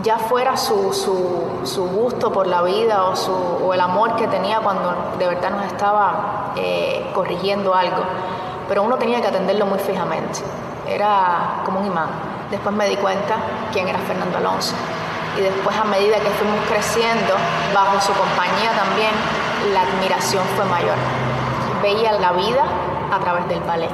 ya 0.02 0.18
fuera 0.18 0.56
su, 0.56 0.92
su, 0.92 1.84
gusto 1.88 2.30
por 2.30 2.46
la 2.46 2.62
vida 2.62 3.04
o, 3.04 3.16
su, 3.16 3.32
o 3.32 3.72
el 3.72 3.80
amor 3.80 4.14
que 4.16 4.28
tenía 4.28 4.60
cuando 4.60 4.94
de 5.18 5.26
verdad 5.26 5.50
nos 5.50 5.64
estaba 5.64 6.52
eh, 6.54 7.10
corrigiendo 7.14 7.74
algo, 7.74 8.02
pero 8.68 8.82
uno 8.82 8.96
tenía 8.96 9.20
que 9.22 9.28
atenderlo 9.28 9.64
muy 9.66 9.78
fijamente 9.78 10.42
era 10.88 11.62
como 11.64 11.80
un 11.80 11.86
imán. 11.86 12.08
Después 12.50 12.74
me 12.74 12.88
di 12.88 12.96
cuenta 12.96 13.36
quién 13.72 13.88
era 13.88 13.98
Fernando 14.00 14.38
Alonso. 14.38 14.74
Y 15.36 15.40
después 15.40 15.76
a 15.76 15.84
medida 15.84 16.16
que 16.18 16.30
fuimos 16.30 16.60
creciendo, 16.68 17.34
bajo 17.74 18.00
su 18.00 18.12
compañía 18.12 18.72
también, 18.72 19.10
la 19.72 19.82
admiración 19.82 20.44
fue 20.56 20.64
mayor. 20.66 20.96
Veía 21.82 22.12
la 22.12 22.32
vida 22.32 22.64
a 23.12 23.20
través 23.20 23.48
del 23.48 23.60
ballet. 23.60 23.90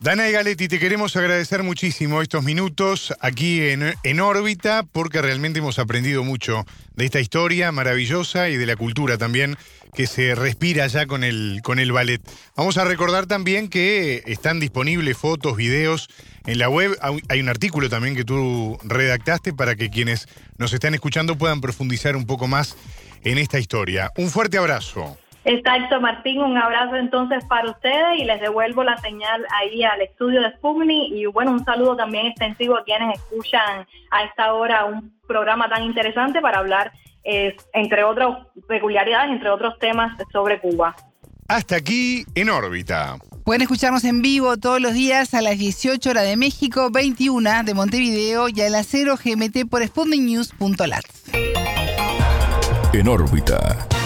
Dana 0.00 0.28
y 0.28 0.32
Galetti, 0.32 0.68
te 0.68 0.78
queremos 0.78 1.16
agradecer 1.16 1.62
muchísimo 1.62 2.20
estos 2.20 2.44
minutos 2.44 3.14
aquí 3.20 3.62
en, 3.62 3.94
en, 4.02 4.20
órbita 4.20 4.82
porque 4.82 5.22
realmente 5.22 5.60
hemos 5.60 5.78
aprendido 5.78 6.22
mucho 6.24 6.66
de 6.94 7.06
esta 7.06 7.20
historia 7.20 7.72
maravillosa 7.72 8.50
y 8.50 8.56
de 8.56 8.66
la 8.66 8.76
cultura 8.76 9.16
también 9.16 9.56
que 9.94 10.06
se 10.06 10.34
respira 10.34 10.86
ya 10.88 11.06
con 11.06 11.24
el, 11.24 11.60
con 11.62 11.78
el 11.78 11.92
ballet. 11.92 12.20
Vamos 12.56 12.76
a 12.76 12.84
recordar 12.84 13.26
también 13.26 13.68
que 13.68 14.22
están 14.26 14.60
disponibles 14.60 15.16
fotos, 15.16 15.56
videos 15.56 16.08
en 16.46 16.58
la 16.58 16.68
web. 16.68 16.98
Hay 17.28 17.40
un 17.40 17.48
artículo 17.48 17.88
también 17.88 18.14
que 18.14 18.24
tú 18.24 18.76
redactaste 18.82 19.54
para 19.54 19.76
que 19.76 19.88
quienes 19.88 20.28
nos 20.58 20.72
están 20.72 20.94
escuchando 20.94 21.38
puedan 21.38 21.60
profundizar 21.60 22.16
un 22.16 22.26
poco 22.26 22.46
más 22.46 22.76
en 23.24 23.38
esta 23.38 23.58
historia. 23.58 24.10
Un 24.16 24.28
fuerte 24.28 24.58
abrazo. 24.58 25.16
Exacto, 25.46 26.00
Martín, 26.00 26.40
un 26.40 26.56
abrazo 26.56 26.96
entonces 26.96 27.44
para 27.44 27.70
ustedes 27.70 28.18
y 28.18 28.24
les 28.24 28.40
devuelvo 28.40 28.82
la 28.82 28.96
señal 28.98 29.44
ahí 29.60 29.82
al 29.82 30.00
estudio 30.00 30.40
de 30.40 30.50
Spugni 30.52 31.08
y 31.12 31.26
bueno, 31.26 31.50
un 31.50 31.62
saludo 31.64 31.96
también 31.96 32.26
extensivo 32.26 32.78
a 32.78 32.84
quienes 32.84 33.18
escuchan 33.18 33.86
a 34.10 34.22
esta 34.24 34.54
hora 34.54 34.86
un 34.86 35.12
programa 35.26 35.68
tan 35.68 35.82
interesante 35.82 36.40
para 36.40 36.60
hablar 36.60 36.92
entre 37.24 38.04
otras 38.04 38.38
peculiaridades, 38.68 39.32
entre 39.32 39.50
otros 39.50 39.78
temas 39.78 40.16
sobre 40.32 40.60
Cuba. 40.60 40.94
Hasta 41.48 41.76
aquí 41.76 42.24
en 42.34 42.48
órbita. 42.48 43.16
Pueden 43.44 43.62
escucharnos 43.62 44.04
en 44.04 44.22
vivo 44.22 44.56
todos 44.56 44.80
los 44.80 44.94
días 44.94 45.34
a 45.34 45.42
las 45.42 45.58
18 45.58 46.08
horas 46.08 46.24
de 46.24 46.36
México, 46.36 46.90
21 46.90 47.64
de 47.64 47.74
Montevideo 47.74 48.48
y 48.48 48.62
a 48.62 48.70
las 48.70 48.86
0 48.86 49.16
GMT 49.22 49.68
por 49.68 49.86
sputniknews.lat. 49.86 51.04
En 52.94 53.08
órbita. 53.08 54.03